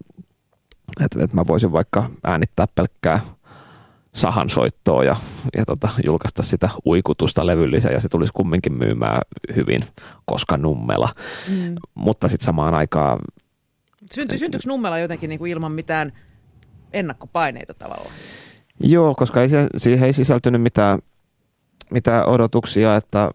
[1.04, 3.20] et, et mä voisin vaikka äänittää pelkkää
[4.14, 5.16] sahansoittoa ja,
[5.56, 9.20] ja tota, julkaista sitä uikutusta levyllisen ja se tulisi kumminkin myymään
[9.56, 9.84] hyvin,
[10.24, 11.08] koska nummela.
[11.48, 11.74] Mm.
[11.94, 13.18] Mutta sitten samaan aikaan...
[14.12, 16.12] Synty, syntyykö nummela jotenkin niin kuin ilman mitään
[16.92, 18.14] ennakkopaineita tavallaan?
[18.80, 20.98] Joo, koska ei siihen ei sisältynyt mitään
[21.90, 23.31] mitään odotuksia, että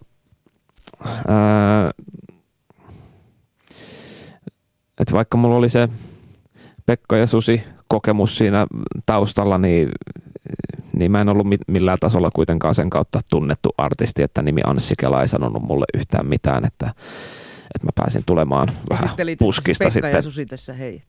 [1.27, 1.91] ää,
[4.99, 5.89] että vaikka mulla oli se
[6.85, 8.67] Pekka ja Susi kokemus siinä
[9.05, 9.89] taustalla, niin,
[10.93, 15.21] niin mä en ollut millään tasolla kuitenkaan sen kautta tunnettu artisti, että nimi Anssi Kela
[15.21, 16.93] ei sanonut mulle yhtään mitään, että,
[17.75, 19.09] että mä pääsin tulemaan vähän
[19.39, 20.11] puskista Pekka sitten.
[20.11, 21.03] ja Susi tässä hei.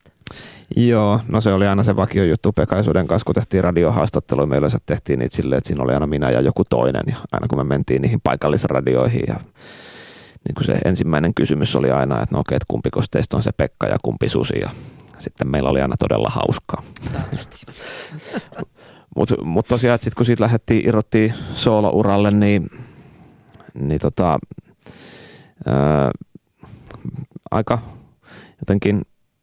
[0.76, 4.78] Joo, no se oli aina se vakio juttu Pekaisuuden kanssa, kun tehtiin radiohaastatteluja, me yleensä
[4.86, 7.64] tehtiin niitä silleen, että siinä oli aina minä ja joku toinen, ja aina kun me
[7.64, 9.34] mentiin niihin paikallisradioihin, ja
[10.48, 13.50] niin kuin se ensimmäinen kysymys oli aina, että no okei, että kumpiko teistä on se
[13.56, 14.70] Pekka ja kumpi Susi, ja
[15.18, 16.82] sitten meillä oli aina todella hauskaa.
[19.16, 22.70] Mutta mut tosiaan, että sitten kun siitä lähdettiin, irrottiin soolouralle, niin,
[23.74, 24.38] niin tota,
[25.66, 26.10] ää,
[27.50, 27.78] aika
[28.60, 29.02] jotenkin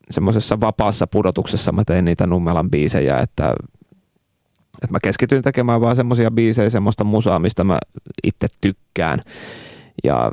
[0.09, 3.53] semmoisessa vapaassa pudotuksessa mä tein niitä Nummelan biisejä, että,
[4.83, 7.77] että mä keskityin tekemään vaan semmoisia biisejä, semmoista musaa, mistä mä
[8.23, 9.21] itse tykkään.
[10.03, 10.31] Ja,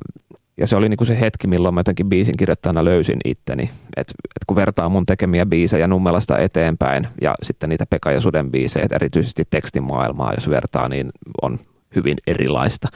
[0.56, 3.70] ja se oli niinku se hetki, milloin mä jotenkin biisin kirjoittajana löysin itteni.
[3.96, 8.50] Et, et kun vertaa mun tekemiä biisejä Nummelasta eteenpäin ja sitten niitä Pekka ja Suden
[8.50, 11.10] biisejä, erityisesti tekstimaailmaa, jos vertaa, niin
[11.42, 11.58] on
[11.96, 12.88] hyvin erilaista.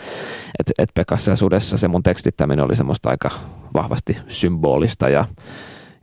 [0.58, 3.30] Et, et Pekassa ja Sudessa se mun tekstittäminen oli semmoista aika
[3.74, 5.24] vahvasti symbolista ja,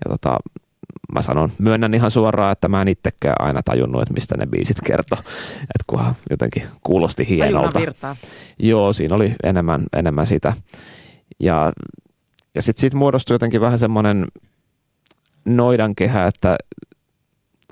[0.06, 0.40] ja tota,
[1.14, 4.78] mä sanon, myönnän ihan suoraan, että mä en itsekään aina tajunnut, että mistä ne biisit
[4.86, 5.20] kertoo.
[5.62, 7.80] Että kunhan jotenkin kuulosti hienolta.
[8.60, 10.54] Joo, siinä oli enemmän, enemmän sitä.
[11.40, 11.74] Ja,
[12.56, 14.26] ja sitten siitä muodostui jotenkin vähän semmoinen
[15.46, 16.56] noidankehä, että,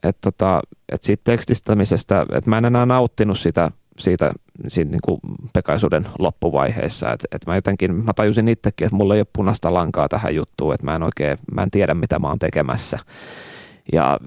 [0.04, 4.32] että, tota, että siitä tekstistämisestä, että mä en enää nauttinut sitä siitä,
[4.68, 5.20] siitä niin kuin
[5.54, 7.12] pekaisuuden loppuvaiheessa.
[7.12, 10.74] Että et mä jotenkin, mä tajusin itsekin, että mulla ei ole punaista lankaa tähän juttuun,
[10.74, 13.00] että mä en oikein, mä en tiedä mitä mä oon tekemässä.
[13.94, 14.20] Ja,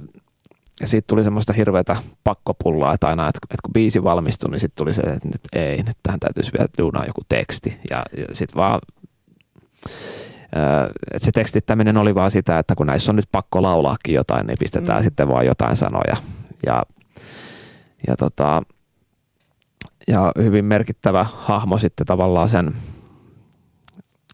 [0.80, 4.84] ja siitä tuli semmoista hirveätä pakkopullaa, että aina, että, että kun biisi valmistui, niin sitten
[4.84, 7.78] tuli se, että nyt ei, nyt tähän täytyisi vielä duunaa joku teksti.
[7.90, 8.80] Ja, ja sitten vaan
[11.12, 14.56] että se tekstittäminen oli vaan sitä, että kun näissä on nyt pakko laulaakin jotain, niin
[14.58, 15.04] pistetään mm.
[15.04, 16.16] sitten vaan jotain sanoja.
[16.66, 16.82] Ja,
[18.06, 18.62] ja tota,
[20.08, 22.74] ja hyvin merkittävä hahmo sitten tavallaan sen,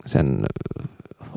[0.06, 0.44] sen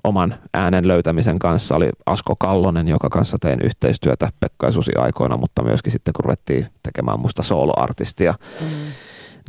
[0.04, 5.38] oman äänen löytämisen kanssa oli Asko Kallonen, joka kanssa tein yhteistyötä Pekka ja Susi aikoina,
[5.38, 8.68] mutta myöskin sitten kun ruvettiin tekemään musta soloartistia, mm.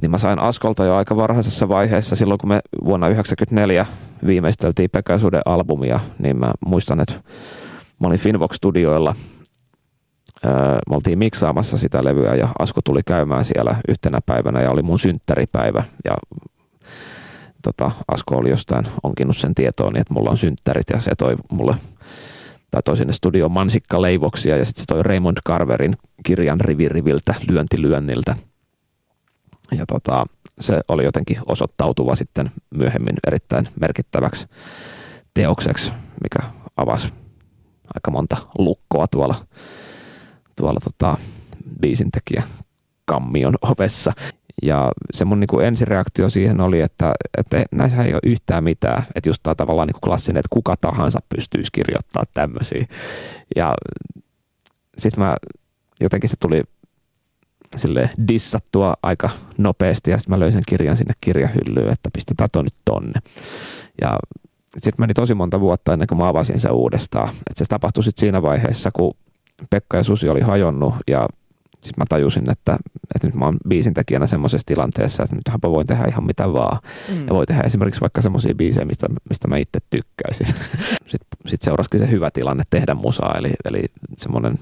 [0.03, 3.87] niin mä sain Askolta jo aika varhaisessa vaiheessa, silloin kun me vuonna 1994
[4.27, 7.15] viimeisteltiin Pekka ja Suden albumia, niin mä muistan, että
[8.01, 9.15] mä olin Finvox-studioilla
[10.91, 14.99] me oltiin miksaamassa sitä levyä ja Asko tuli käymään siellä yhtenä päivänä ja oli mun
[14.99, 16.17] synttäripäivä ja
[17.63, 21.37] tota, Asko oli jostain onkinut sen tietoon, niin että mulla on synttärit ja se toi
[21.53, 21.75] mulle
[22.71, 28.37] tai toi sinne studioon mansikkaleivoksia ja sitten se toi Raymond Carverin kirjan riviriviltä lyöntilyönniltä.
[29.73, 30.27] Ja tota,
[30.61, 34.47] se oli jotenkin osoittautuva sitten myöhemmin erittäin merkittäväksi
[35.35, 37.09] teokseksi, mikä avasi
[37.95, 39.35] aika monta lukkoa tuolla
[40.57, 41.17] tuolla tota,
[41.81, 42.43] biisintekijä
[43.05, 44.13] kammion ovessa.
[44.63, 49.07] Ja se mun niin kuin ensireaktio siihen oli, että, että näissä ei ole yhtään mitään.
[49.15, 52.87] Että just tämä tavallaan niin kuin klassinen, että kuka tahansa pystyisi kirjoittamaan tämmöisiä.
[53.57, 53.75] Ja
[54.99, 55.37] sitten mä
[56.01, 56.63] jotenkin se tuli
[57.77, 62.75] sille dissattua aika nopeasti ja sitten mä löysin kirjan sinne kirjahyllyyn, että pistetään tuon nyt
[62.85, 63.21] tonne.
[64.01, 64.19] Ja
[64.73, 67.29] sitten meni tosi monta vuotta ennen kuin mä avasin sen uudestaan.
[67.29, 69.15] Että se tapahtui sitten siinä vaiheessa, kun
[69.71, 71.29] Pekka ja Susi oli hajonnut ja
[71.87, 72.77] sitten mä tajusin, että,
[73.15, 76.79] että nyt mä oon biisintekijänä semmoisessa tilanteessa, että nythän voin tehdä ihan mitä vaan.
[77.09, 77.27] Mm.
[77.27, 80.47] Ja voi tehdä esimerkiksi vaikka semmoisia biisejä, mistä, mistä mä itse tykkäisin.
[81.11, 83.85] Sitten sit seurasikin se hyvä tilanne tehdä musaa, eli, eli
[84.17, 84.59] semmoinen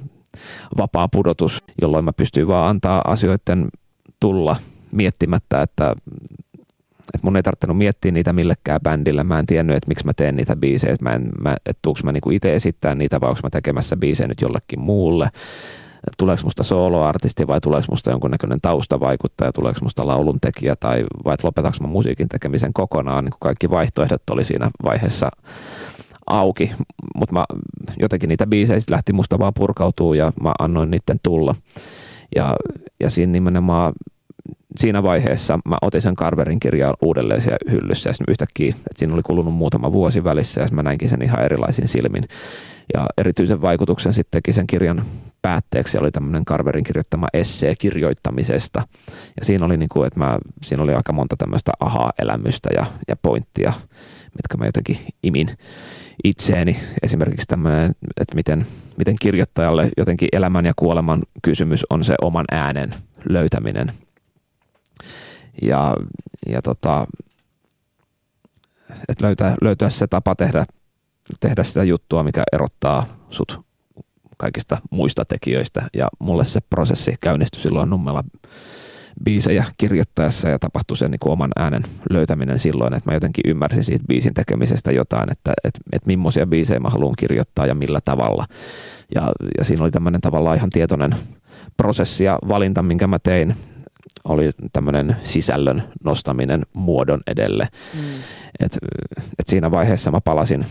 [0.77, 3.69] vapaa pudotus, jolloin mä pystyin vaan antaa asioiden
[4.21, 4.57] tulla
[4.91, 5.95] miettimättä, että
[7.15, 9.25] että mun ei tarvinnut miettiä niitä millekään bändillä.
[9.25, 12.05] Mä en tiennyt, että miksi mä teen niitä biisejä, että, mä en, mä, että tuuks
[12.05, 15.29] mä niinku itse esittää niitä vai onko mä tekemässä biisejä nyt jollekin muulle.
[16.19, 21.87] Tuleeko musta soloartisti vai tuleeko musta jonkunnäköinen taustavaikuttaja, tuleeko musta lauluntekijä tai vai lopetaanko mä
[21.87, 23.25] musiikin tekemisen kokonaan.
[23.25, 25.31] Niin kaikki vaihtoehdot oli siinä vaiheessa
[26.27, 26.73] auki,
[27.15, 27.45] mutta
[28.01, 31.55] jotenkin niitä biisejä lähti musta vaan purkautuu ja mä annoin niiden tulla.
[32.37, 32.57] Ja,
[33.01, 33.93] ja siinä nimenomaan
[34.77, 39.23] siinä vaiheessa mä otin sen Carverin kirjaa uudelleen siellä hyllyssä ja yhtäkkiä, että siinä oli
[39.23, 42.25] kulunut muutama vuosi välissä ja mä näinkin sen ihan erilaisin silmin.
[42.95, 45.05] Ja erityisen vaikutuksen sitten teki sen kirjan
[45.43, 48.83] päätteeksi oli tämmöinen Carverin kirjoittama essee kirjoittamisesta.
[49.41, 53.17] Ja siinä oli, niin kuin, että mä, siinä oli aika monta tämmöistä aha-elämystä ja, ja
[53.17, 53.73] pointtia,
[54.35, 55.49] mitkä mä jotenkin imin
[56.25, 56.77] itseeni.
[57.03, 62.95] Esimerkiksi tämmöinen, että miten, miten kirjoittajalle jotenkin elämän ja kuoleman kysymys on se oman äänen
[63.29, 63.93] löytäminen–
[65.63, 65.97] ja,
[66.49, 67.07] ja tota,
[69.09, 70.65] että löytää, löytää se tapa tehdä,
[71.41, 73.61] tehdä sitä juttua, mikä erottaa sut
[74.37, 75.83] kaikista muista tekijöistä.
[75.95, 78.25] Ja mulle se prosessi käynnistyi silloin Nummela
[79.25, 84.05] biisejä kirjoittaessa ja tapahtui se niin oman äänen löytäminen silloin, että mä jotenkin ymmärsin siitä
[84.09, 88.47] biisin tekemisestä jotain, että, että, että millaisia biisejä mä haluan kirjoittaa ja millä tavalla.
[89.15, 91.17] Ja, ja siinä oli tämmöinen tavallaan ihan tietoinen
[91.77, 93.57] prosessi ja valinta, minkä mä tein,
[94.25, 97.69] oli tämmöinen sisällön nostaminen muodon edelle.
[97.95, 98.01] Mm.
[98.61, 98.79] Et,
[99.39, 100.67] et siinä vaiheessa mä palasin,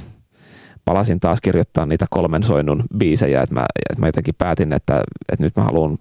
[0.85, 5.43] palasin taas kirjoittaa niitä kolmen soinnun biisejä, että mä, et mä jotenkin päätin, että, että
[5.43, 5.97] nyt mä haluan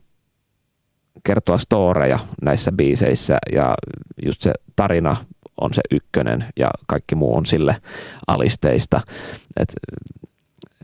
[1.24, 3.74] kertoa storeja näissä biiseissä ja
[4.24, 5.16] just se tarina
[5.60, 7.76] on se ykkönen ja kaikki muu on sille
[8.26, 9.00] alisteista.
[9.56, 9.72] Et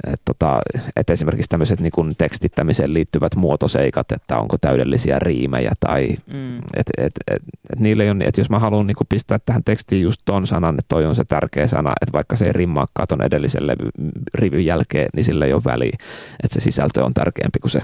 [0.06, 0.60] et tota,
[0.96, 6.58] et esimerkiksi tämmöiset niin tekstittämiseen liittyvät muotoseikat, että onko täydellisiä riimejä tai mm.
[6.58, 10.20] että et, et, et niille on, että jos mä haluan niin pistää tähän tekstiin just
[10.24, 13.66] ton sanan, että toi on se tärkeä sana, että vaikka se ei rimmaakaan ton edellisen
[13.66, 13.88] levy,
[14.34, 15.98] rivyn jälkeen, niin sillä ei ole väliä,
[16.42, 17.82] että se sisältö on tärkeämpi kuin se,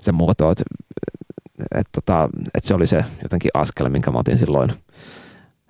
[0.00, 0.64] se muoto, että
[1.74, 4.72] et, tota, et se oli se jotenkin askel, minkä mä otin silloin–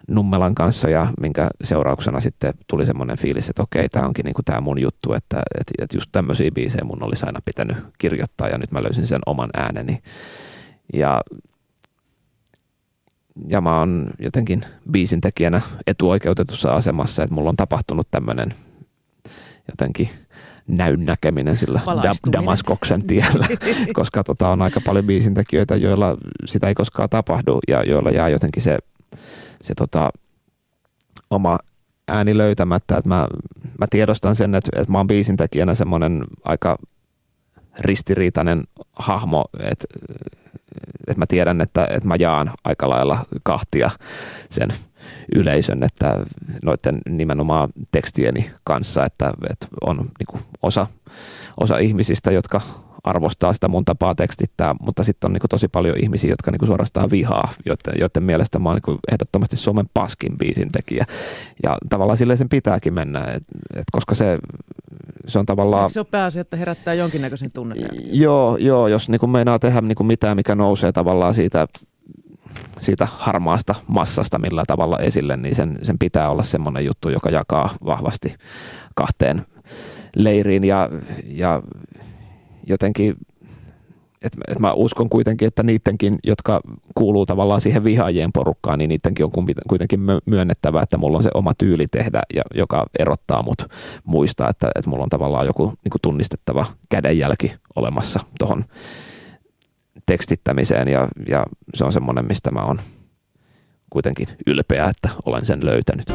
[0.09, 4.61] Nummelan kanssa ja minkä seurauksena sitten tuli semmoinen fiilis, että okei, tämä onkin niinku tämä
[4.61, 8.73] mun juttu, että, että, että just tämmöisiä biisejä mun olisi aina pitänyt kirjoittaa ja nyt
[8.73, 10.03] mä löysin sen oman ääneni.
[10.93, 11.21] Ja,
[13.49, 18.55] ja mä oon jotenkin biisin tekijänä etuoikeutetussa asemassa, että mulla on tapahtunut tämmöinen
[19.71, 20.09] jotenkin
[20.67, 21.81] näyn näkeminen sillä
[22.33, 23.47] Damaskoksen tiellä,
[23.95, 28.63] koska tota, on aika paljon biisintekijöitä, joilla sitä ei koskaan tapahdu ja joilla jää jotenkin
[28.63, 28.79] se
[29.63, 30.11] se tota,
[31.31, 31.59] oma
[32.09, 32.97] ääni löytämättä.
[32.97, 33.29] Että mä,
[33.79, 36.79] mä tiedostan sen, että, että mä oon biisintekijänä semmoinen aika
[37.79, 39.87] ristiriitainen hahmo, että,
[41.09, 43.91] että mä tiedän, että, että mä jaan aika lailla kahtia
[44.51, 44.73] sen
[45.35, 46.17] yleisön, että
[46.63, 50.87] noiden nimenomaan tekstieni kanssa, että, että on niin osa,
[51.61, 52.61] osa ihmisistä, jotka
[53.05, 57.11] arvostaa sitä mun tapaa tekstittää, mutta sitten on niin tosi paljon ihmisiä, jotka niin suorastaan
[57.11, 61.05] vihaa, joiden, joiden mielestä mä oon niin ehdottomasti Suomen paskin biisin tekijä.
[61.63, 63.43] Ja tavallaan silleen sen pitääkin mennä, et,
[63.75, 64.39] et koska se,
[65.27, 65.91] se on tavallaan...
[65.91, 68.05] se on pääasia, että herättää jonkinnäköisen tunnereaktion?
[68.13, 71.69] Joo, joo, jos niin meinaa tehdä niin mitään, mikä nousee tavallaan siitä
[72.81, 77.75] siitä harmaasta massasta millä tavalla esille, niin sen, sen pitää olla semmoinen juttu, joka jakaa
[77.85, 78.35] vahvasti
[78.95, 79.43] kahteen
[80.17, 80.89] leiriin ja,
[81.25, 81.63] ja
[82.67, 83.17] jotenkin
[84.23, 86.61] että et mä uskon kuitenkin, että niidenkin, jotka
[86.95, 89.33] kuuluu tavallaan siihen vihaajien porukkaan, niin niidenkin on
[89.69, 93.67] kuitenkin myönnettävä, että mulla on se oma tyyli tehdä, ja, joka erottaa mut
[94.05, 98.65] muista, että, että mulla on tavallaan joku niin tunnistettava kädenjälki olemassa tuohon
[100.07, 102.81] tekstittämiseen, ja, ja se on semmoinen, mistä mä oon
[103.91, 106.07] kuitenkin ylpeä, että olen sen löytänyt.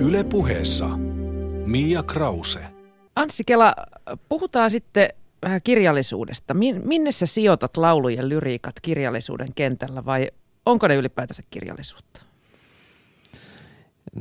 [0.00, 1.05] Yle puheessa
[1.66, 2.60] Mia Krause.
[3.16, 3.74] Anssi Kela,
[4.28, 5.08] puhutaan sitten
[5.42, 6.54] vähän kirjallisuudesta.
[6.84, 10.30] Minne sä sijoitat laulujen lyriikat kirjallisuuden kentällä vai
[10.66, 12.20] onko ne ylipäätänsä kirjallisuutta?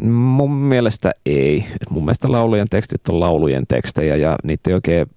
[0.03, 1.65] Mun mielestä ei.
[1.89, 5.07] Mun mielestä laulujen tekstit on laulujen tekstejä ja niitä ei oikein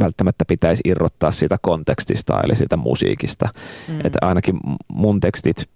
[0.00, 3.48] välttämättä pitäisi irrottaa siitä kontekstista eli siitä musiikista.
[3.88, 4.00] Mm.
[4.04, 4.60] Että ainakin
[4.92, 5.68] mun tekstit,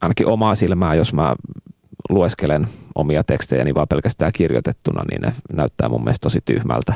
[0.00, 1.34] ainakin omaa silmää, jos mä
[2.10, 6.94] lueskelen omia tekstejäni vaan pelkästään kirjoitettuna, niin ne näyttää mun mielestä tosi tyhmältä.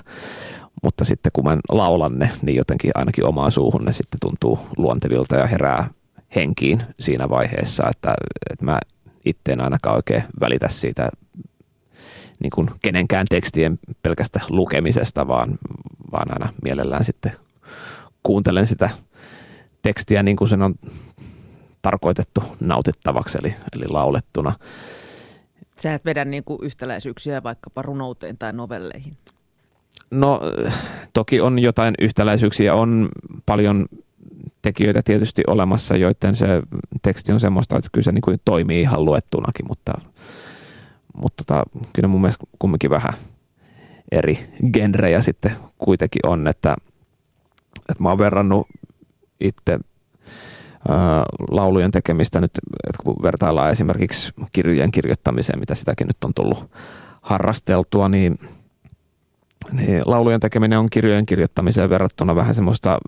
[0.82, 5.36] Mutta sitten kun mä laulan ne, niin jotenkin ainakin omaan suuhun ne sitten tuntuu luontevilta
[5.36, 5.90] ja herää
[6.34, 8.14] henkiin siinä vaiheessa, että,
[8.50, 8.78] että mä
[9.24, 11.08] itse en ainakaan oikein välitä siitä
[12.40, 15.58] niin kuin kenenkään tekstien pelkästä lukemisesta, vaan,
[16.12, 17.32] vaan aina mielellään sitten
[18.22, 18.90] kuuntelen sitä
[19.82, 20.74] tekstiä niin kuin sen on
[21.82, 24.52] tarkoitettu nautittavaksi, eli, eli laulettuna.
[25.80, 29.16] Sä et vedä niin kuin yhtäläisyyksiä vaikkapa runouteen tai novelleihin.
[30.10, 30.40] No
[31.12, 33.08] toki on jotain yhtäläisyyksiä, on
[33.46, 33.86] paljon
[34.62, 36.46] tekijöitä tietysti olemassa, joiden se
[37.02, 39.92] teksti on semmoista, että kyllä se niin kuin toimii ihan luettunakin, mutta,
[41.14, 43.12] mutta tota, kyllä mun mielestä kumminkin vähän
[44.12, 46.76] eri genrejä sitten kuitenkin on, että,
[47.88, 48.66] että mä oon verrannut
[49.40, 49.78] itse
[51.50, 52.50] laulujen tekemistä nyt,
[52.88, 56.70] että kun vertaillaan esimerkiksi kirjojen kirjoittamiseen, mitä sitäkin nyt on tullut
[57.22, 58.38] harrasteltua, niin,
[59.72, 62.98] niin laulujen tekeminen on kirjojen kirjoittamiseen verrattuna vähän semmoista,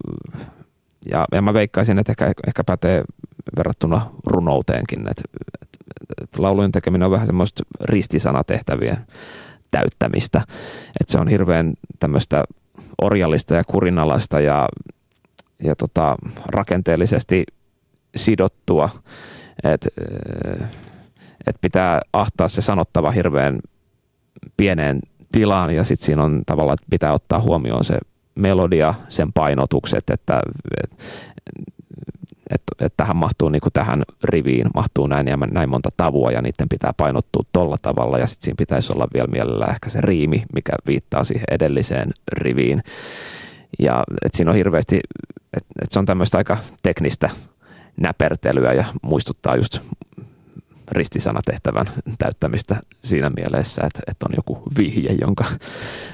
[1.11, 3.05] ja, ja mä veikkaisin, että ehkä, ehkä pätee
[3.57, 5.23] verrattuna runouteenkin, että,
[5.63, 5.79] että,
[6.23, 8.99] että laulujen tekeminen on vähän semmoista ristisanatehtävien
[9.71, 10.43] täyttämistä,
[11.01, 12.45] että se on hirveän tämmöistä
[13.03, 14.69] orjallista ja kurinalaista ja,
[15.63, 16.17] ja tota,
[16.47, 17.45] rakenteellisesti
[18.17, 18.89] sidottua,
[19.65, 19.89] että
[21.47, 23.59] et pitää ahtaa se sanottava hirveän
[24.57, 25.01] pieneen
[25.33, 27.99] tilaan ja sitten siinä on tavallaan, että pitää ottaa huomioon se
[28.35, 30.41] melodia, sen painotukset, että
[30.83, 30.91] et,
[32.51, 36.69] et, et tähän mahtuu niin tähän riviin, mahtuu näin ja näin monta tavua ja niiden
[36.69, 40.73] pitää painottua tolla tavalla ja sitten siinä pitäisi olla vielä mielellä ehkä se riimi, mikä
[40.87, 42.83] viittaa siihen edelliseen riviin.
[43.79, 45.01] Ja et siinä on hirveästi,
[45.57, 47.31] että et se on tämmöistä aika teknistä
[47.97, 49.79] näpertelyä ja muistuttaa just
[50.93, 51.87] ristisanatehtävän
[52.19, 55.45] täyttämistä siinä mielessä, että, että on joku vihje, jonka,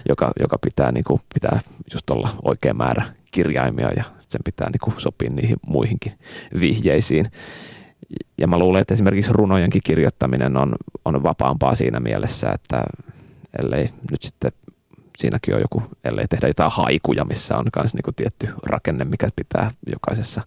[0.09, 1.61] joka, joka pitää, niin kuin, pitää
[1.95, 6.13] just olla oikea määrä kirjaimia ja sen pitää niin kuin, sopia niihin muihinkin
[6.61, 7.31] vihjeisiin.
[8.39, 10.75] Ja mä luulen, että esimerkiksi runojenkin kirjoittaminen on,
[11.05, 12.83] on vapaampaa siinä mielessä, että
[13.63, 14.53] ellei nyt sitten
[15.19, 19.71] siinäkin on joku, ellei tehdä jotain haikuja, missä on myös niin tietty rakenne, mikä pitää
[19.87, 20.43] jokaisessa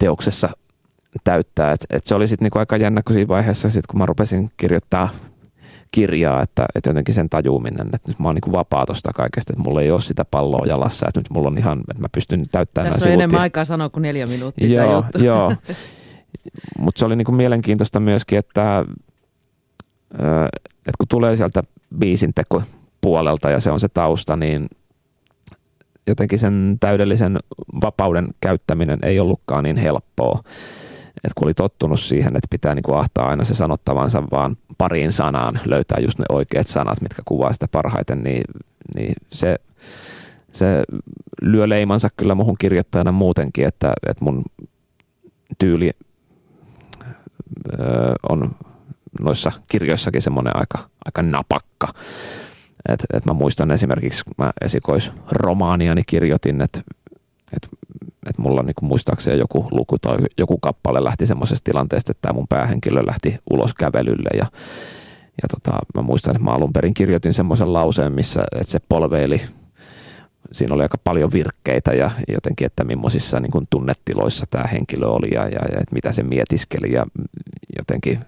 [0.00, 0.48] teoksessa
[1.24, 1.72] täyttää.
[1.72, 4.50] Et, et se oli sitten niinku aika jännä, kun siinä vaiheessa, sit kun mä rupesin
[4.56, 5.08] kirjoittaa
[5.90, 9.62] kirjaa, että, että jotenkin sen tajuuminen, että nyt mä oon niin vapaa tuosta kaikesta, että
[9.62, 12.92] mulla ei ole sitä palloa jalassa, että nyt mulla on ihan, että mä pystyn täyttämään
[12.92, 13.42] Tässä on enemmän ja...
[13.42, 14.84] aikaa sanoa kuin neljä minuuttia.
[14.84, 15.54] Joo, joo.
[16.78, 18.84] mutta se oli niin mielenkiintoista myöskin, että,
[20.76, 21.62] että kun tulee sieltä
[21.98, 22.32] biisin
[23.00, 24.68] puolelta ja se on se tausta, niin
[26.10, 27.38] jotenkin sen täydellisen
[27.82, 30.42] vapauden käyttäminen ei ollutkaan niin helppoa.
[31.24, 35.60] Et kun oli tottunut siihen, että pitää niinku ahtaa aina se sanottavansa vaan pariin sanaan,
[35.64, 38.44] löytää just ne oikeat sanat, mitkä kuvaa sitä parhaiten, niin,
[38.94, 39.56] niin se,
[40.52, 40.84] se
[41.42, 44.44] lyö leimansa kyllä muhun kirjoittajana muutenkin, että, että mun
[45.58, 45.90] tyyli
[47.80, 48.50] öö, on
[49.20, 51.88] noissa kirjoissakin semmoinen aika, aika napakka.
[52.88, 56.82] Et, et mä muistan esimerkiksi, mä esikoisromaaniani kirjoitin, että
[57.56, 57.68] et,
[58.30, 62.48] et mulla niinku muistaakseni joku luku tai joku kappale lähti semmoisesta tilanteesta, että tämä mun
[62.48, 64.46] päähenkilö lähti ulos kävelylle ja,
[65.42, 69.42] ja tota, mä muistan, että mä alun perin kirjoitin semmoisen lauseen, missä että se polveili.
[70.52, 75.34] Siinä oli aika paljon virkkeitä ja jotenkin, että millaisissa niin kuin tunnetiloissa tämä henkilö oli
[75.34, 77.06] ja, ja, ja että mitä se mietiskeli ja
[77.78, 78.18] jotenkin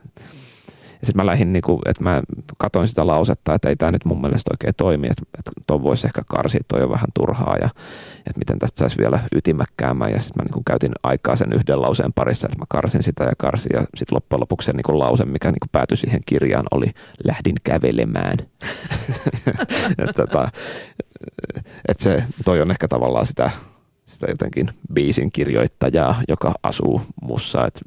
[1.03, 2.23] ja sitten mä lähdin, niin kuin, että mä
[2.59, 6.07] katoin sitä lausetta, että ei tämä nyt mun mielestä oikein toimi, että, että tuon voisi
[6.07, 7.69] ehkä karsia, toi on vähän turhaa ja
[8.17, 10.11] että miten tästä saisi vielä ytimäkkäämään.
[10.11, 13.25] Ja sitten mä niin kuin käytin aikaa sen yhden lauseen parissa, että mä karsin sitä
[13.25, 16.21] ja karsin ja sitten loppujen lopuksi se niin kuin lause, mikä niin kuin päätyi siihen
[16.27, 16.91] kirjaan, oli
[17.25, 18.39] lähdin kävelemään.
[19.99, 20.49] että, tota,
[21.89, 23.51] että se, toi on ehkä tavallaan sitä,
[24.07, 27.81] sitä jotenkin biisin kirjoittajaa, joka asuu mussa, että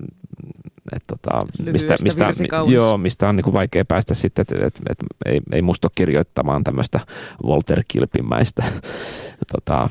[0.95, 2.33] et tota, mistä, mistä,
[2.67, 6.63] joo, mistä on niin kuin vaikea päästä sitten, että et, et, ei, ei musta kirjoittamaan
[6.63, 6.99] tämmöistä
[7.45, 8.63] Walter Kilpimäistä
[9.53, 9.89] tota,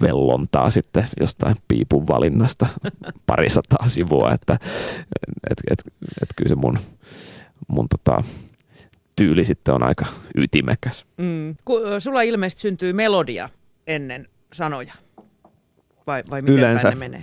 [0.00, 2.66] vellontaa sitten jostain piipun valinnasta
[3.26, 4.58] parisataa sivua, että
[5.50, 5.82] et, et,
[6.22, 6.78] et kyllä se mun,
[7.68, 8.24] mun tota,
[9.16, 10.06] tyyli sitten on aika
[10.36, 11.04] ytimekäs.
[11.18, 11.56] Mm.
[11.98, 13.48] Sulla ilmeisesti syntyy melodia
[13.86, 14.94] ennen sanoja
[16.10, 17.22] vai, vai miten yleensä, päin ne menee?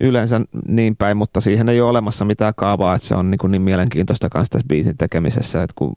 [0.00, 3.50] Yleensä niin päin, mutta siihen ei ole olemassa mitään kaavaa, että se on niin, kuin
[3.50, 5.92] niin mielenkiintoista kanssa tässä biisin tekemisessä, että kun,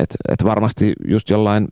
[0.00, 1.68] et, et varmasti just jollain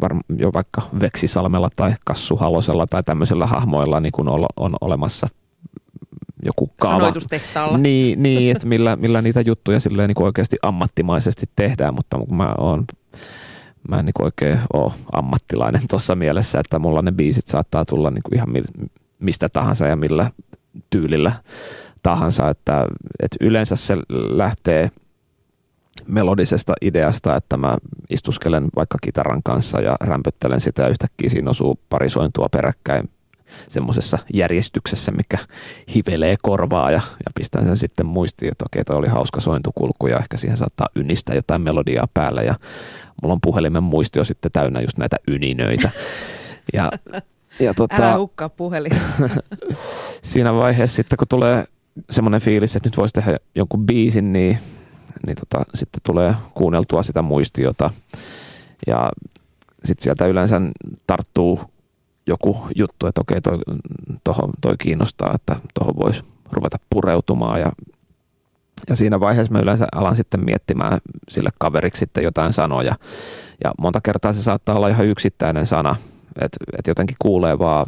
[0.00, 5.28] varm, jo vaikka Veksisalmella tai Kassuhalosella tai tämmöisellä hahmoilla niin kun on, on olemassa
[6.44, 6.96] joku kaava.
[6.96, 7.78] Sanoitustehtaalla.
[7.78, 12.54] Niin, niin että millä, millä niitä juttuja silleen niin oikeasti ammattimaisesti tehdään, mutta kun mä
[12.58, 12.84] oon
[13.88, 18.22] mä en niin oikein ole ammattilainen tuossa mielessä, että mulla ne biisit saattaa tulla niin
[18.22, 18.48] kuin ihan
[19.18, 20.30] mistä tahansa ja millä
[20.90, 21.32] tyylillä
[22.02, 22.86] tahansa, että,
[23.22, 24.90] että yleensä se lähtee
[26.06, 27.76] melodisesta ideasta, että mä
[28.10, 33.08] istuskelen vaikka kitaran kanssa ja rämpöttelen sitä ja yhtäkkiä siinä osuu pari sointua peräkkäin
[33.68, 35.38] semmoisessa järjestyksessä, mikä
[35.94, 40.18] hivelee korvaa ja, ja pistän sen sitten muistiin, että okei, toi oli hauska sointukulku ja
[40.18, 42.54] ehkä siihen saattaa ynistää jotain melodiaa päälle ja
[43.22, 45.90] mulla on puhelimen muistio sitten täynnä just näitä yninöitä.
[46.72, 46.90] Ja,
[47.60, 48.92] ja tota, Älä hukkaa puhelin.
[50.22, 51.64] siinä vaiheessa sitten, kun tulee
[52.10, 54.58] semmoinen fiilis, että nyt voisi tehdä jonkun biisin, niin,
[55.26, 57.90] niin tota, sitten tulee kuunneltua sitä muistiota.
[58.86, 59.10] Ja
[59.84, 60.60] sitten sieltä yleensä
[61.06, 61.60] tarttuu
[62.26, 63.58] joku juttu, että okei, toi,
[64.24, 67.72] toho, toi kiinnostaa, että tuohon voisi ruveta pureutumaan ja
[68.88, 70.98] ja siinä vaiheessa mä yleensä alan sitten miettimään
[71.28, 72.94] sille kaveriksi sitten jotain sanoja.
[73.64, 75.96] Ja monta kertaa se saattaa olla ihan yksittäinen sana,
[76.40, 77.86] että et jotenkin kuulee vaan,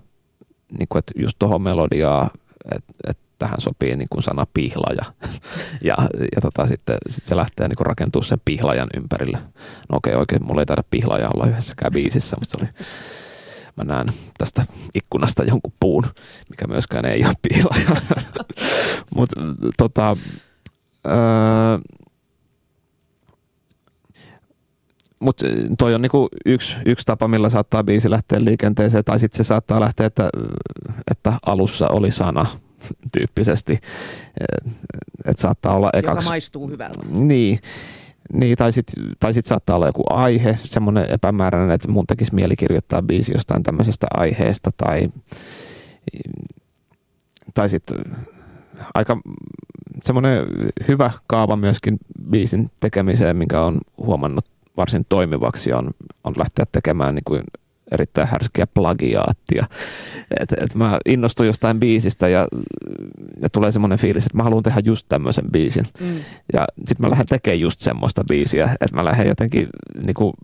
[0.78, 2.30] niin kuin, että just tuohon melodiaa,
[2.74, 5.04] että et tähän sopii niin kuin sana pihlaja.
[5.88, 5.96] ja
[6.36, 9.38] ja tota, sitten sit se lähtee niin rakentumaan sen pihlajan ympärille.
[9.88, 12.68] No okei, okay, oikein, mulla ei taida pihlaja olla yhdessäkään biisissä, mutta se oli
[13.76, 14.64] mä näen tästä
[14.94, 16.04] ikkunasta jonkun puun,
[16.50, 18.02] mikä myöskään ei ole pihlaja.
[19.16, 19.40] mutta
[19.76, 20.16] tota,
[21.06, 21.78] Öö,
[25.20, 25.46] mutta
[25.78, 29.80] toi on niinku yksi, yksi tapa, millä saattaa biisi lähteä liikenteeseen, tai sitten se saattaa
[29.80, 30.30] lähteä, että,
[31.10, 32.46] että alussa oli sana
[33.12, 33.78] tyyppisesti.
[35.24, 36.18] Että saattaa olla ekaksi.
[36.18, 36.98] Joka maistuu hyvältä.
[37.08, 37.60] Niin.
[38.32, 42.56] Niin, tai sitten tai sit saattaa olla joku aihe, semmoinen epämääräinen, että mun tekisi mieli
[42.56, 45.08] kirjoittaa biisi jostain tämmöisestä aiheesta, tai,
[47.54, 47.98] tai sitten
[48.94, 49.20] aika
[50.04, 50.46] semmoinen
[50.88, 51.98] hyvä kaava myöskin
[52.30, 54.44] biisin tekemiseen, minkä on huomannut
[54.76, 55.90] varsin toimivaksi, on,
[56.24, 57.42] on lähteä tekemään niin kuin
[57.92, 59.66] erittäin härskiä plagiaattia.
[60.40, 62.48] Et, et mä innostun jostain biisistä ja,
[63.40, 65.86] ja tulee semmoinen fiilis, että mä haluan tehdä just tämmöisen biisin.
[66.00, 66.16] Mm.
[66.52, 69.68] Ja sitten mä lähden tekemään just semmoista biisiä, että mä lähden jotenkin
[70.06, 70.34] niinku,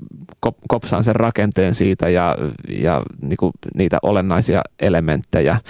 [0.41, 2.37] kop, kopsaan sen rakenteen siitä ja,
[2.69, 5.61] ja niinku, niitä olennaisia elementtejä.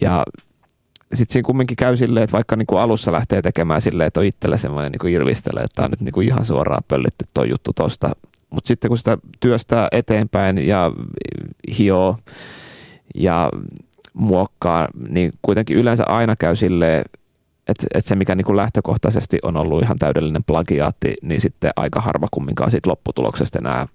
[0.00, 0.24] Ja
[1.14, 4.58] sitten siinä kumminkin käy silleen, että vaikka niinku alussa lähtee tekemään silleen, että on itselle
[4.58, 8.10] semmoinen niinku irvistele, että on nyt niinku ihan suoraan pöllitty tuo juttu tuosta
[8.50, 10.92] mutta sitten kun sitä työstää eteenpäin ja
[11.78, 12.16] hioo
[13.14, 13.50] ja
[14.14, 17.04] muokkaa, niin kuitenkin yleensä aina käy silleen,
[17.68, 22.00] että, että se mikä niin kuin lähtökohtaisesti on ollut ihan täydellinen plagiaatti, niin sitten aika
[22.00, 23.86] harva kumminkaan siitä lopputuloksesta enää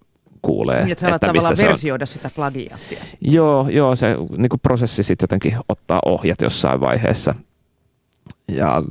[0.41, 0.84] kuulee.
[0.84, 3.06] Niin, että että tavallaan versioida sitä plagiaattia.
[3.06, 3.34] Sitten.
[3.34, 7.36] Joo, joo, se niin kuin prosessi sitten jotenkin ottaa ohjat jossain vaiheessa.
[8.47, 8.84] Ja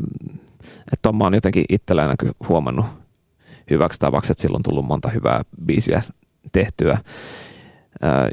[0.93, 2.17] että on mä oon jotenkin itsellä
[2.49, 2.87] huomannut
[3.71, 6.03] hyväksi tavaksi, että silloin on tullut monta hyvää biisiä
[6.53, 6.99] tehtyä.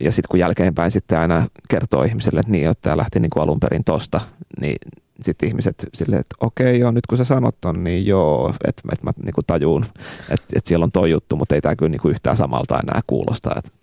[0.02, 3.44] Ja sitten kun jälkeenpäin sitten aina kertoo ihmiselle, että niin, että tämä lähti niin kuin
[3.44, 4.22] alun perin tosta,
[4.62, 4.76] niin
[5.22, 9.04] sitten ihmiset silleen, että okei, joo, nyt kun sä sanot on, niin joo, että et
[9.04, 9.86] mä niin kuin tajuun,
[10.30, 13.02] että et siellä on toi juttu, mutta ei tämä kyllä niin kuin yhtään samalta enää
[13.08, 13.56] kuulosta.
[13.58, 13.74] Et.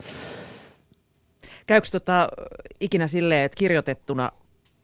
[1.67, 2.29] Käykö tota
[2.81, 4.33] ikinä silleen, että kirjoitettuna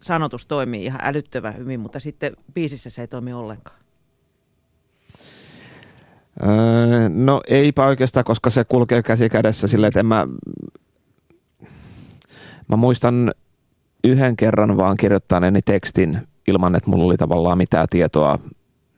[0.03, 3.82] sanotus toimii ihan älyttävän hyvin, mutta sitten biisissä se ei toimi ollenkaan?
[6.43, 10.27] Öö, no eipä oikeastaan, koska se kulkee käsi kädessä silleen, että en mä,
[12.69, 13.33] mä muistan
[14.05, 16.19] yhden kerran vaan kirjoittaneeni tekstin
[16.49, 18.39] ilman, että mulla oli tavallaan mitään tietoa